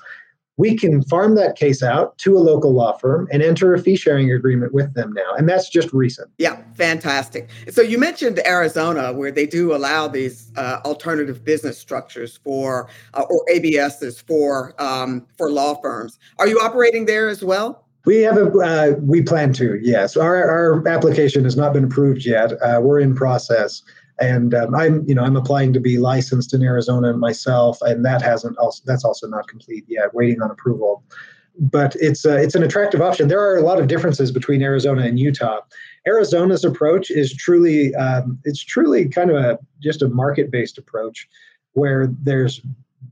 we 0.58 0.78
can 0.78 1.04
farm 1.04 1.36
that 1.36 1.58
case 1.58 1.84
out 1.84 2.18
to 2.20 2.38
a 2.38 2.40
local 2.40 2.74
law 2.74 2.94
firm 2.98 3.28
and 3.32 3.44
enter 3.44 3.74
a 3.74 3.80
fee 3.80 3.96
sharing 3.96 4.32
agreement 4.32 4.74
with 4.74 4.94
them 4.94 5.12
now. 5.14 5.34
And 5.38 5.50
that's 5.50 5.70
just 5.70 5.92
recent. 5.92 6.30
Yeah, 6.38 6.62
fantastic. 6.76 7.50
So 7.70 7.82
you 7.82 7.98
mentioned 7.98 8.40
Arizona, 8.46 9.12
where 9.12 9.32
they 9.32 9.46
do 9.46 9.76
allow 9.76 10.08
these 10.08 10.52
uh, 10.56 10.80
alternative 10.86 11.44
business 11.44 11.78
structures 11.78 12.38
for 12.38 12.88
uh, 13.14 13.24
or 13.30 13.46
ABSs 13.52 14.24
for 14.26 14.74
um, 14.82 15.26
for 15.38 15.52
law 15.52 15.76
firms. 15.82 16.18
Are 16.40 16.48
you 16.48 16.60
operating 16.60 17.06
there 17.06 17.28
as 17.28 17.44
well? 17.44 17.86
We 18.06 18.22
have 18.22 18.38
a 18.38 18.46
uh, 18.46 18.96
we 19.02 19.24
plan 19.24 19.52
to 19.54 19.80
yes. 19.82 20.16
Our 20.16 20.36
our 20.50 20.88
application 20.88 21.44
has 21.44 21.58
not 21.58 21.74
been 21.74 21.84
approved 21.84 22.24
yet. 22.26 22.54
Uh, 22.62 22.80
we're 22.82 23.00
in 23.00 23.16
process 23.16 23.82
and 24.20 24.54
um, 24.54 24.74
I'm 24.74 25.08
you 25.08 25.16
know 25.16 25.24
I'm 25.24 25.36
applying 25.36 25.74
to 25.74 25.80
be 25.80 25.98
licensed 25.98 26.54
in 26.54 26.64
Arizona 26.64 27.14
myself, 27.14 27.82
and 27.82 28.06
that 28.06 28.22
hasn't 28.22 28.58
also 28.58 28.82
that's 28.86 29.04
also 29.04 29.28
not 29.28 29.48
complete 29.48 29.86
yet, 29.88 30.14
waiting 30.14 30.42
on 30.42 30.52
approval. 30.52 31.04
But 31.58 31.96
it's 31.98 32.26
uh, 32.26 32.38
it's 32.38 32.56
an 32.56 32.64
attractive 32.64 33.02
option. 33.02 33.28
There 33.28 33.42
are 33.42 33.58
a 33.58 33.62
lot 33.62 33.80
of 33.80 33.88
differences 33.88 34.32
between 34.32 34.62
Arizona 34.62 35.04
and 35.04 35.20
Utah. 35.20 35.60
Arizona's 36.08 36.64
approach 36.64 37.10
is 37.10 37.34
truly 37.34 37.94
um, 37.96 38.40
it's 38.44 38.64
truly 38.64 39.10
kind 39.10 39.32
of 39.32 39.38
a 39.38 39.60
just 39.82 40.02
a 40.02 40.08
market 40.08 40.52
based 40.52 40.78
approach, 40.78 41.28
where 41.74 42.08
there's 42.24 42.62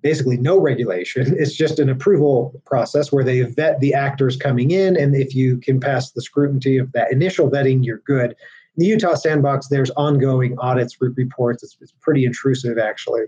basically 0.02 0.38
no 0.38 0.60
regulation. 0.60 1.36
It's 1.40 1.54
just 1.54 1.80
an 1.80 1.90
approval 1.90 2.62
process 2.66 3.12
where 3.12 3.24
they 3.24 3.42
vet 3.42 3.80
the 3.80 3.94
actors 3.94 4.36
coming 4.38 4.72
in, 4.72 4.98
and 4.98 5.16
if 5.16 5.36
you 5.36 5.58
can 5.58 5.80
pass 5.80 6.12
the 6.12 6.22
scrutiny 6.22 6.78
of 6.78 6.92
that 6.94 7.12
initial 7.12 7.50
vetting, 7.50 7.86
you're 7.86 8.02
good 8.06 8.36
the 8.78 8.86
Utah 8.86 9.16
sandbox, 9.16 9.68
there's 9.68 9.92
ongoing 9.92 10.58
audits, 10.60 10.98
reports. 11.00 11.64
It's, 11.64 11.78
it's 11.82 11.94
pretty 12.02 12.26
intrusive, 12.26 12.78
actually. 12.78 13.24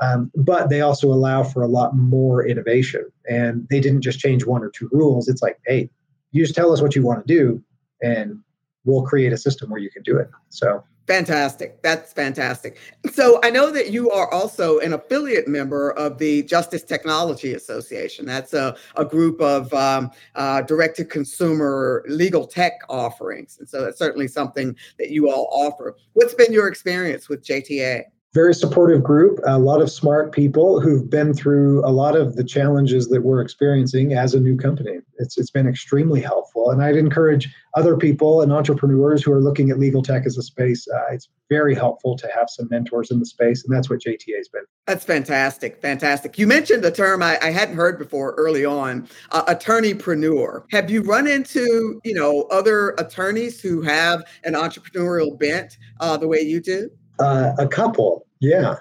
Um, 0.00 0.32
but 0.34 0.68
they 0.68 0.80
also 0.80 1.12
allow 1.12 1.44
for 1.44 1.62
a 1.62 1.68
lot 1.68 1.94
more 1.96 2.44
innovation. 2.44 3.04
And 3.28 3.68
they 3.70 3.78
didn't 3.78 4.00
just 4.02 4.18
change 4.18 4.44
one 4.44 4.64
or 4.64 4.70
two 4.70 4.88
rules. 4.90 5.28
It's 5.28 5.42
like, 5.42 5.60
hey, 5.66 5.88
you 6.32 6.42
just 6.42 6.54
tell 6.54 6.72
us 6.72 6.80
what 6.80 6.96
you 6.96 7.02
want 7.02 7.26
to 7.26 7.34
do, 7.34 7.62
and 8.02 8.38
we'll 8.84 9.02
create 9.02 9.32
a 9.32 9.36
system 9.36 9.70
where 9.70 9.80
you 9.80 9.90
can 9.90 10.02
do 10.02 10.16
it. 10.16 10.28
So 10.48 10.82
Fantastic. 11.08 11.82
That's 11.82 12.12
fantastic. 12.12 12.78
So 13.12 13.40
I 13.42 13.50
know 13.50 13.72
that 13.72 13.90
you 13.90 14.10
are 14.10 14.32
also 14.32 14.78
an 14.78 14.92
affiliate 14.92 15.48
member 15.48 15.90
of 15.92 16.16
the 16.18 16.44
Justice 16.44 16.84
Technology 16.84 17.54
Association. 17.54 18.24
That's 18.24 18.54
a, 18.54 18.76
a 18.96 19.04
group 19.04 19.40
of 19.40 19.72
um, 19.74 20.12
uh, 20.36 20.62
direct 20.62 20.96
to 20.98 21.04
consumer 21.04 22.04
legal 22.08 22.46
tech 22.46 22.74
offerings. 22.88 23.58
And 23.58 23.68
so 23.68 23.84
that's 23.84 23.98
certainly 23.98 24.28
something 24.28 24.76
that 24.98 25.10
you 25.10 25.28
all 25.28 25.48
offer. 25.50 25.96
What's 26.12 26.34
been 26.34 26.52
your 26.52 26.68
experience 26.68 27.28
with 27.28 27.44
JTA? 27.44 28.04
Very 28.34 28.54
supportive 28.54 29.02
group, 29.02 29.40
a 29.44 29.58
lot 29.58 29.82
of 29.82 29.90
smart 29.90 30.32
people 30.32 30.80
who've 30.80 31.08
been 31.10 31.34
through 31.34 31.84
a 31.84 31.92
lot 31.92 32.16
of 32.16 32.34
the 32.36 32.44
challenges 32.44 33.08
that 33.08 33.22
we're 33.22 33.42
experiencing 33.42 34.14
as 34.14 34.32
a 34.32 34.40
new 34.40 34.56
company. 34.56 35.00
It's, 35.18 35.36
it's 35.36 35.50
been 35.50 35.68
extremely 35.68 36.20
helpful. 36.22 36.70
And 36.70 36.82
I'd 36.82 36.96
encourage 36.96 37.54
other 37.74 37.94
people 37.94 38.40
and 38.40 38.50
entrepreneurs 38.50 39.22
who 39.22 39.32
are 39.32 39.40
looking 39.40 39.70
at 39.70 39.78
legal 39.78 40.02
tech 40.02 40.24
as 40.24 40.38
a 40.38 40.42
space, 40.42 40.88
uh, 40.88 41.12
it's 41.12 41.28
very 41.50 41.74
helpful 41.74 42.16
to 42.16 42.26
have 42.34 42.48
some 42.48 42.68
mentors 42.70 43.10
in 43.10 43.18
the 43.18 43.26
space. 43.26 43.64
And 43.64 43.74
that's 43.74 43.90
what 43.90 44.00
JTA 44.00 44.36
has 44.38 44.48
been. 44.48 44.62
That's 44.86 45.04
fantastic. 45.04 45.82
Fantastic. 45.82 46.38
You 46.38 46.46
mentioned 46.46 46.84
a 46.86 46.90
term 46.90 47.22
I, 47.22 47.38
I 47.42 47.50
hadn't 47.50 47.76
heard 47.76 47.98
before 47.98 48.32
early 48.38 48.64
on, 48.64 49.08
uh, 49.32 49.44
attorneypreneur. 49.44 50.64
Have 50.70 50.90
you 50.90 51.02
run 51.02 51.26
into, 51.26 52.00
you 52.02 52.14
know, 52.14 52.42
other 52.50 52.90
attorneys 52.96 53.60
who 53.60 53.82
have 53.82 54.24
an 54.44 54.54
entrepreneurial 54.54 55.38
bent 55.38 55.76
uh, 56.00 56.16
the 56.16 56.26
way 56.26 56.40
you 56.40 56.60
do? 56.60 56.88
Uh, 57.18 57.52
a 57.58 57.68
couple, 57.68 58.26
yeah, 58.40 58.76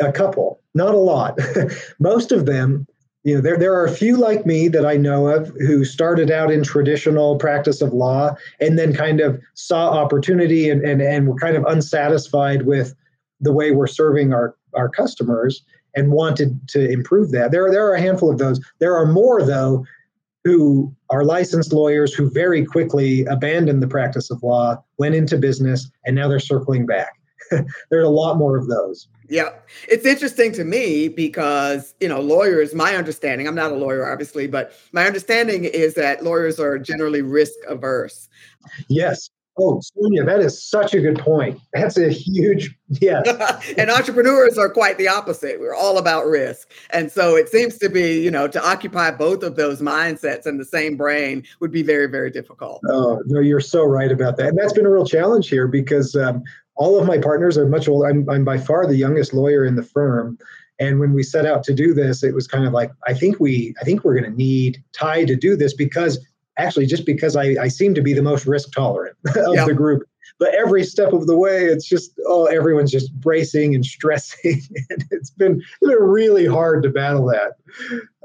a 0.00 0.12
couple, 0.12 0.60
not 0.74 0.94
a 0.94 0.98
lot. 0.98 1.38
Most 1.98 2.32
of 2.32 2.46
them, 2.46 2.86
you 3.24 3.34
know, 3.34 3.40
there, 3.40 3.56
there 3.56 3.74
are 3.74 3.86
a 3.86 3.92
few 3.92 4.16
like 4.16 4.44
me 4.44 4.68
that 4.68 4.84
I 4.84 4.96
know 4.96 5.28
of 5.28 5.48
who 5.60 5.84
started 5.84 6.30
out 6.30 6.50
in 6.50 6.62
traditional 6.62 7.36
practice 7.36 7.80
of 7.80 7.92
law 7.92 8.34
and 8.60 8.78
then 8.78 8.94
kind 8.94 9.20
of 9.20 9.40
saw 9.54 9.90
opportunity 9.90 10.68
and, 10.68 10.82
and, 10.82 11.00
and 11.00 11.28
were 11.28 11.36
kind 11.36 11.56
of 11.56 11.64
unsatisfied 11.66 12.66
with 12.66 12.94
the 13.40 13.52
way 13.52 13.70
we're 13.70 13.86
serving 13.86 14.32
our, 14.32 14.54
our 14.74 14.88
customers 14.88 15.62
and 15.94 16.12
wanted 16.12 16.60
to 16.68 16.90
improve 16.90 17.30
that. 17.32 17.50
There, 17.50 17.70
there 17.70 17.86
are 17.86 17.94
a 17.94 18.00
handful 18.00 18.30
of 18.30 18.38
those. 18.38 18.60
There 18.78 18.96
are 18.96 19.06
more, 19.06 19.42
though, 19.42 19.86
who 20.44 20.94
are 21.08 21.24
licensed 21.24 21.72
lawyers 21.72 22.12
who 22.12 22.30
very 22.30 22.64
quickly 22.64 23.24
abandoned 23.24 23.82
the 23.82 23.88
practice 23.88 24.30
of 24.30 24.42
law, 24.42 24.76
went 24.98 25.14
into 25.14 25.38
business, 25.38 25.90
and 26.04 26.14
now 26.14 26.28
they're 26.28 26.40
circling 26.40 26.84
back. 26.84 27.14
there's 27.90 28.06
a 28.06 28.08
lot 28.08 28.36
more 28.36 28.56
of 28.56 28.68
those. 28.68 29.08
Yeah. 29.28 29.50
It's 29.88 30.04
interesting 30.04 30.52
to 30.52 30.64
me 30.64 31.08
because, 31.08 31.94
you 32.00 32.08
know, 32.08 32.20
lawyers, 32.20 32.74
my 32.74 32.94
understanding, 32.94 33.48
I'm 33.48 33.54
not 33.54 33.72
a 33.72 33.76
lawyer, 33.76 34.10
obviously, 34.10 34.46
but 34.46 34.72
my 34.92 35.06
understanding 35.06 35.64
is 35.64 35.94
that 35.94 36.22
lawyers 36.22 36.60
are 36.60 36.78
generally 36.78 37.22
risk 37.22 37.54
averse. 37.66 38.28
Yes. 38.88 39.30
Oh, 39.56 39.80
Sonia, 39.80 40.24
that 40.24 40.40
is 40.40 40.68
such 40.68 40.94
a 40.94 41.00
good 41.00 41.16
point. 41.16 41.60
That's 41.72 41.96
a 41.96 42.08
huge 42.08 42.76
yes. 42.88 43.24
and 43.78 43.88
entrepreneurs 43.88 44.58
are 44.58 44.68
quite 44.68 44.98
the 44.98 45.06
opposite. 45.06 45.60
We're 45.60 45.76
all 45.76 45.98
about 45.98 46.26
risk. 46.26 46.72
And 46.90 47.10
so 47.10 47.36
it 47.36 47.48
seems 47.48 47.78
to 47.78 47.88
be, 47.88 48.20
you 48.20 48.32
know, 48.32 48.48
to 48.48 48.66
occupy 48.66 49.12
both 49.12 49.44
of 49.44 49.54
those 49.54 49.80
mindsets 49.80 50.48
in 50.48 50.58
the 50.58 50.64
same 50.64 50.96
brain 50.96 51.44
would 51.60 51.70
be 51.70 51.84
very, 51.84 52.08
very 52.08 52.32
difficult. 52.32 52.80
Oh, 52.88 53.22
no, 53.26 53.40
you're 53.40 53.60
so 53.60 53.84
right 53.84 54.10
about 54.10 54.36
that. 54.38 54.48
And 54.48 54.58
that's 54.58 54.72
been 54.72 54.86
a 54.86 54.90
real 54.90 55.06
challenge 55.06 55.48
here 55.48 55.68
because 55.68 56.16
um, 56.16 56.42
all 56.76 56.98
of 56.98 57.06
my 57.06 57.18
partners 57.18 57.56
are 57.56 57.66
much 57.66 57.88
older. 57.88 58.08
I'm, 58.08 58.28
I'm 58.28 58.44
by 58.44 58.58
far 58.58 58.86
the 58.86 58.96
youngest 58.96 59.32
lawyer 59.32 59.64
in 59.64 59.76
the 59.76 59.82
firm. 59.82 60.38
And 60.80 60.98
when 60.98 61.12
we 61.12 61.22
set 61.22 61.46
out 61.46 61.62
to 61.64 61.74
do 61.74 61.94
this, 61.94 62.24
it 62.24 62.34
was 62.34 62.46
kind 62.46 62.66
of 62.66 62.72
like, 62.72 62.90
I 63.06 63.14
think 63.14 63.38
we, 63.38 63.74
I 63.80 63.84
think 63.84 64.04
we're 64.04 64.18
going 64.18 64.30
to 64.30 64.36
need 64.36 64.82
Ty 64.92 65.24
to 65.26 65.36
do 65.36 65.56
this 65.56 65.72
because 65.72 66.18
actually, 66.58 66.86
just 66.86 67.06
because 67.06 67.36
I, 67.36 67.56
I 67.60 67.68
seem 67.68 67.94
to 67.94 68.02
be 68.02 68.12
the 68.12 68.22
most 68.22 68.46
risk 68.46 68.72
tolerant 68.72 69.16
of 69.36 69.54
yep. 69.54 69.66
the 69.66 69.74
group. 69.74 70.02
but 70.38 70.54
every 70.54 70.84
step 70.84 71.12
of 71.12 71.26
the 71.26 71.36
way, 71.36 71.64
it's 71.64 71.86
just 71.86 72.18
oh, 72.26 72.46
everyone's 72.46 72.90
just 72.90 73.12
bracing 73.20 73.74
and 73.74 73.84
stressing, 73.86 74.60
and 74.90 75.04
it's 75.10 75.30
been, 75.30 75.60
it's 75.60 75.80
been 75.80 76.02
really 76.02 76.46
hard 76.46 76.82
to 76.82 76.88
battle 76.88 77.26
that 77.26 77.52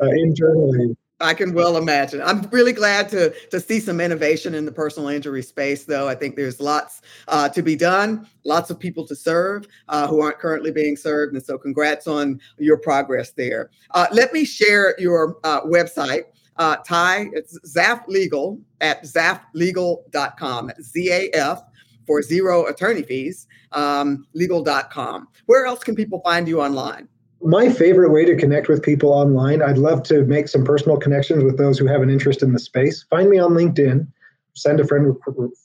uh, 0.02 0.10
internally. 0.10 0.96
I 1.22 1.34
can 1.34 1.54
well 1.54 1.78
imagine. 1.78 2.22
I'm 2.22 2.42
really 2.52 2.72
glad 2.72 3.10
to 3.10 3.34
to 3.50 3.60
see 3.60 3.80
some 3.80 4.00
innovation 4.00 4.56
in 4.56 4.66
the 4.66 4.72
personal 4.72 5.10
injury 5.10 5.44
space, 5.44 5.84
though. 5.84 6.08
I 6.08 6.16
think 6.16 6.36
there's 6.36 6.60
lots 6.60 7.02
uh, 7.28 7.50
to 7.50 7.62
be 7.62 7.76
done, 7.76 8.28
lots 8.46 8.70
of 8.70 8.80
people 8.80 9.06
to 9.08 9.16
serve 9.16 9.68
uh, 9.90 10.08
who 10.08 10.22
aren't 10.22 10.40
currently 10.40 10.72
being 10.72 10.96
served, 10.96 11.34
and 11.34 11.44
so 11.44 11.58
congrats 11.58 12.08
on 12.08 12.40
your 12.58 12.78
progress 12.78 13.32
there. 13.32 13.70
Uh, 13.92 14.08
let 14.12 14.32
me 14.34 14.46
share 14.46 15.00
your 15.00 15.38
uh, 15.44 15.62
website. 15.62 16.24
Uh, 16.56 16.78
Ty, 16.78 17.30
it's 17.34 17.58
Zaf 17.68 18.08
Legal 18.08 18.60
at 18.82 19.04
zaflegal.com. 19.04 20.72
Z 20.82 21.12
A 21.12 21.30
F 21.34 21.64
for 22.06 22.22
zero 22.22 22.66
attorney 22.66 23.04
fees, 23.04 23.46
um, 23.72 24.26
legal.com. 24.34 25.28
Where 25.46 25.66
else 25.66 25.84
can 25.84 25.96
people 25.96 26.22
find 26.22 26.48
you 26.48 26.62
online? 26.62 27.08
My 27.42 27.70
favorite 27.70 28.12
way 28.12 28.26
to 28.26 28.36
connect 28.36 28.68
with 28.68 28.84
people 28.84 29.12
online, 29.12 29.62
I'd 29.62 29.78
love 29.78 30.04
to 30.04 30.26
make 30.26 30.48
some 30.48 30.64
personal 30.64 30.98
connections 30.98 31.44
with 31.44 31.58
those 31.58 31.78
who 31.78 31.88
have 31.88 32.02
an 32.02 32.10
interest 32.10 32.44
in 32.44 32.54
the 32.54 32.60
space. 32.60 33.04
Find 33.10 33.30
me 33.30 33.40
on 33.40 33.52
LinkedIn, 33.52 34.08
send 34.56 34.80
a 34.80 34.86
friend 34.86 35.16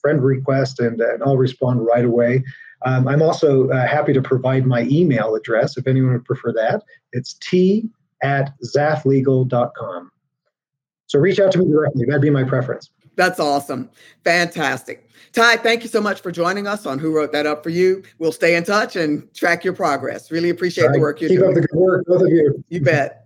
friend 0.01 0.23
request, 0.23 0.81
and, 0.81 1.01
and 1.01 1.23
I'll 1.23 1.37
respond 1.37 1.85
right 1.85 2.05
away. 2.05 2.45
Um, 2.85 3.09
I'm 3.09 3.23
also 3.23 3.69
uh, 3.71 3.87
happy 3.87 4.13
to 4.13 4.23
provide 4.23 4.67
my 4.67 4.83
email 4.83 5.35
address 5.35 5.77
if 5.77 5.87
anyone 5.87 6.13
would 6.13 6.25
prefer 6.25 6.53
that. 6.53 6.83
It's 7.13 7.35
t 7.35 7.89
at 8.23 8.53
zaflegal.com. 8.63 10.11
So 11.07 11.19
reach 11.19 11.41
out 11.41 11.53
to 11.53 11.59
me 11.59 11.67
directly. 11.67 12.05
That'd 12.07 12.23
be 12.23 12.31
my 12.31 12.45
preference. 12.45 12.91
That's 13.17 13.41
awesome. 13.41 13.91
Fantastic. 14.25 15.09
Ty, 15.33 15.57
thank 15.57 15.83
you 15.83 15.89
so 15.89 16.01
much 16.01 16.21
for 16.21 16.31
joining 16.31 16.67
us 16.67 16.87
on 16.87 16.99
Who 16.99 17.15
Wrote 17.15 17.33
That 17.33 17.47
Up 17.47 17.63
for 17.63 17.71
You. 17.71 18.03
We'll 18.19 18.33
stay 18.33 18.57
in 18.57 18.65
touch 18.65 18.97
and 18.97 19.33
track 19.35 19.65
your 19.65 19.75
progress. 19.75 20.31
Really 20.31 20.51
appreciate 20.51 20.87
right. 20.87 20.95
the 20.95 21.01
work 21.01 21.21
you're 21.21 21.31
Keep 21.31 21.41
doing. 21.41 21.55
Keep 21.55 21.59
up 21.59 21.63
the 21.63 21.69
good 21.69 21.81
work, 21.81 22.07
both 22.07 22.23
of 22.23 22.29
you. 22.29 22.65
You 22.69 22.81
bet. 22.81 23.21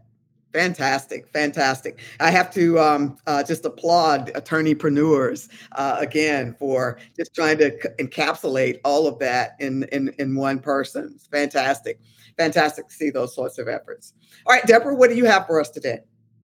Fantastic, 0.55 1.29
fantastic. 1.29 2.01
I 2.21 2.31
have 2.31 2.51
to 2.55 2.79
um, 2.79 3.19
uh, 3.27 3.43
just 3.43 3.67
applaud 3.67 4.33
attorneypreneurs 4.35 5.51
uh, 5.73 5.97
again 5.99 6.57
for 6.59 6.99
just 7.15 7.35
trying 7.35 7.59
to 7.59 7.71
c- 7.71 7.89
encapsulate 7.99 8.81
all 8.83 9.07
of 9.07 9.19
that 9.19 9.57
in, 9.61 9.83
in, 9.93 10.09
in 10.19 10.35
one 10.35 10.59
person. 10.59 11.13
It's 11.15 11.27
fantastic, 11.27 12.01
fantastic 12.39 12.89
to 12.89 12.95
see 12.95 13.11
those 13.11 13.35
sorts 13.35 13.59
of 13.59 13.69
efforts. 13.69 14.15
All 14.47 14.55
right, 14.55 14.67
Deborah, 14.67 14.95
what 14.95 15.11
do 15.11 15.17
you 15.17 15.27
have 15.27 15.47
for 15.47 15.61
us 15.61 15.69
today? 15.69 16.01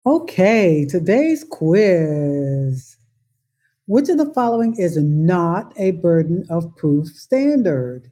Okay, 0.07 0.87
today's 0.87 1.45
quiz. 1.45 2.97
Which 3.91 4.09
of 4.09 4.19
the 4.19 4.33
following 4.33 4.77
is 4.77 4.97
not 4.97 5.73
a 5.77 5.91
burden 5.91 6.47
of 6.49 6.77
proof 6.77 7.09
standard? 7.09 8.09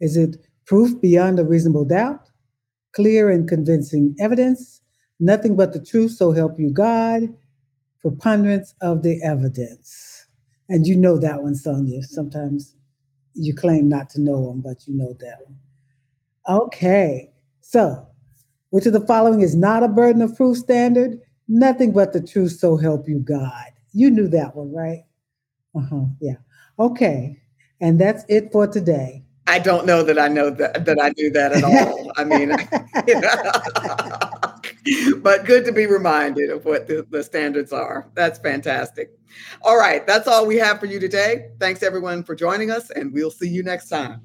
Is 0.00 0.16
it 0.16 0.36
proof 0.66 1.00
beyond 1.00 1.40
a 1.40 1.44
reasonable 1.44 1.84
doubt, 1.84 2.30
clear 2.92 3.28
and 3.28 3.48
convincing 3.48 4.14
evidence, 4.20 4.82
nothing 5.18 5.56
but 5.56 5.72
the 5.72 5.84
truth, 5.84 6.12
so 6.12 6.30
help 6.30 6.60
you 6.60 6.70
God, 6.72 7.22
preponderance 8.00 8.72
of 8.80 9.02
the 9.02 9.20
evidence? 9.20 10.28
And 10.68 10.86
you 10.86 10.94
know 10.96 11.18
that 11.18 11.42
one, 11.42 11.56
Sonia. 11.56 12.04
Sometimes 12.04 12.76
you 13.34 13.52
claim 13.52 13.88
not 13.88 14.08
to 14.10 14.20
know 14.20 14.46
them, 14.46 14.60
but 14.60 14.86
you 14.86 14.94
know 14.96 15.16
that 15.18 15.38
one. 15.44 15.58
Okay, 16.48 17.32
so 17.62 18.06
which 18.70 18.86
of 18.86 18.92
the 18.92 19.04
following 19.08 19.40
is 19.40 19.56
not 19.56 19.82
a 19.82 19.88
burden 19.88 20.22
of 20.22 20.36
proof 20.36 20.56
standard? 20.56 21.18
Nothing 21.48 21.92
but 21.92 22.12
the 22.12 22.22
truth, 22.22 22.52
so 22.52 22.76
help 22.76 23.08
you 23.08 23.18
God. 23.18 23.72
You 23.92 24.12
knew 24.12 24.28
that 24.28 24.54
one, 24.54 24.72
right? 24.72 25.05
Uh-huh. 25.76 26.06
Yeah. 26.20 26.36
Okay. 26.78 27.42
And 27.80 28.00
that's 28.00 28.24
it 28.28 28.52
for 28.52 28.66
today. 28.66 29.22
I 29.48 29.60
don't 29.60 29.86
know 29.86 30.02
that 30.02 30.18
I 30.18 30.26
know 30.28 30.50
that 30.50 30.84
that 30.86 30.98
I 31.00 31.10
do 31.10 31.30
that 31.30 31.52
at 31.52 31.62
all. 31.62 32.10
I 32.16 32.24
mean, 32.24 32.50
but 35.22 35.44
good 35.44 35.64
to 35.66 35.72
be 35.72 35.86
reminded 35.86 36.50
of 36.50 36.64
what 36.64 36.88
the, 36.88 37.06
the 37.10 37.22
standards 37.22 37.72
are. 37.72 38.08
That's 38.14 38.40
fantastic. 38.40 39.12
All 39.62 39.76
right, 39.76 40.04
that's 40.06 40.26
all 40.26 40.46
we 40.46 40.56
have 40.56 40.80
for 40.80 40.86
you 40.86 40.98
today. 40.98 41.50
Thanks 41.60 41.84
everyone 41.84 42.24
for 42.24 42.34
joining 42.34 42.72
us, 42.72 42.90
and 42.90 43.12
we'll 43.12 43.30
see 43.30 43.48
you 43.48 43.62
next 43.62 43.88
time. 43.88 44.20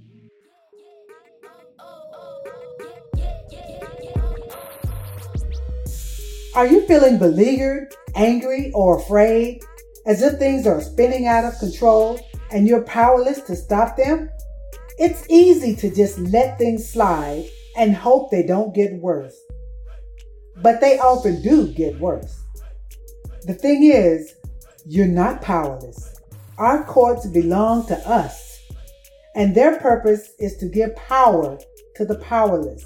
Are 6.56 6.66
you 6.66 6.86
feeling 6.88 7.18
beleaguered, 7.18 7.94
angry, 8.16 8.72
or 8.74 8.98
afraid? 8.98 9.64
As 10.06 10.22
if 10.22 10.40
things 10.40 10.66
are 10.66 10.82
spinning 10.82 11.28
out 11.28 11.46
of 11.46 11.60
control 11.60 12.20
and 12.52 12.68
you're 12.68 12.84
powerless 12.84 13.42
to 13.42 13.56
stop 13.56 13.98
them? 13.98 14.30
It's 14.98 15.26
easy 15.30 15.76
to 15.78 15.94
just 15.94 16.20
let 16.20 16.58
things 16.58 16.88
slide 16.88 17.46
and 17.78 17.96
hope 17.96 18.30
they 18.30 18.44
don't 18.44 18.76
get 18.76 18.94
worse. 18.94 19.36
But 20.58 20.82
they 20.82 21.00
often 21.00 21.42
do 21.42 21.68
get 21.74 22.00
worse. 22.00 22.44
The 23.44 23.54
thing 23.54 23.84
is, 23.84 24.36
you're 24.86 25.08
not 25.08 25.42
powerless. 25.42 26.22
Our 26.58 26.84
courts 26.84 27.26
belong 27.28 27.88
to 27.88 27.98
us, 28.08 28.60
and 29.36 29.56
their 29.56 29.80
purpose 29.80 30.34
is 30.38 30.58
to 30.58 30.68
give 30.68 30.96
power 30.96 31.58
to 31.96 32.06
the 32.06 32.16
powerless. 32.16 32.86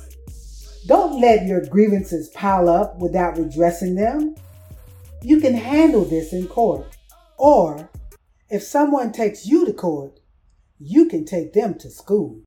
Don't 0.87 1.19
let 1.19 1.47
your 1.47 1.65
grievances 1.65 2.29
pile 2.29 2.69
up 2.69 2.97
without 2.99 3.37
redressing 3.37 3.95
them. 3.95 4.35
You 5.21 5.41
can 5.41 5.55
handle 5.55 6.05
this 6.05 6.31
in 6.31 6.47
court. 6.47 6.94
Or 7.37 7.89
if 8.49 8.63
someone 8.63 9.11
takes 9.11 9.45
you 9.45 9.65
to 9.65 9.73
court, 9.73 10.19
you 10.79 11.05
can 11.05 11.25
take 11.25 11.53
them 11.53 11.77
to 11.79 11.89
school. 11.89 12.41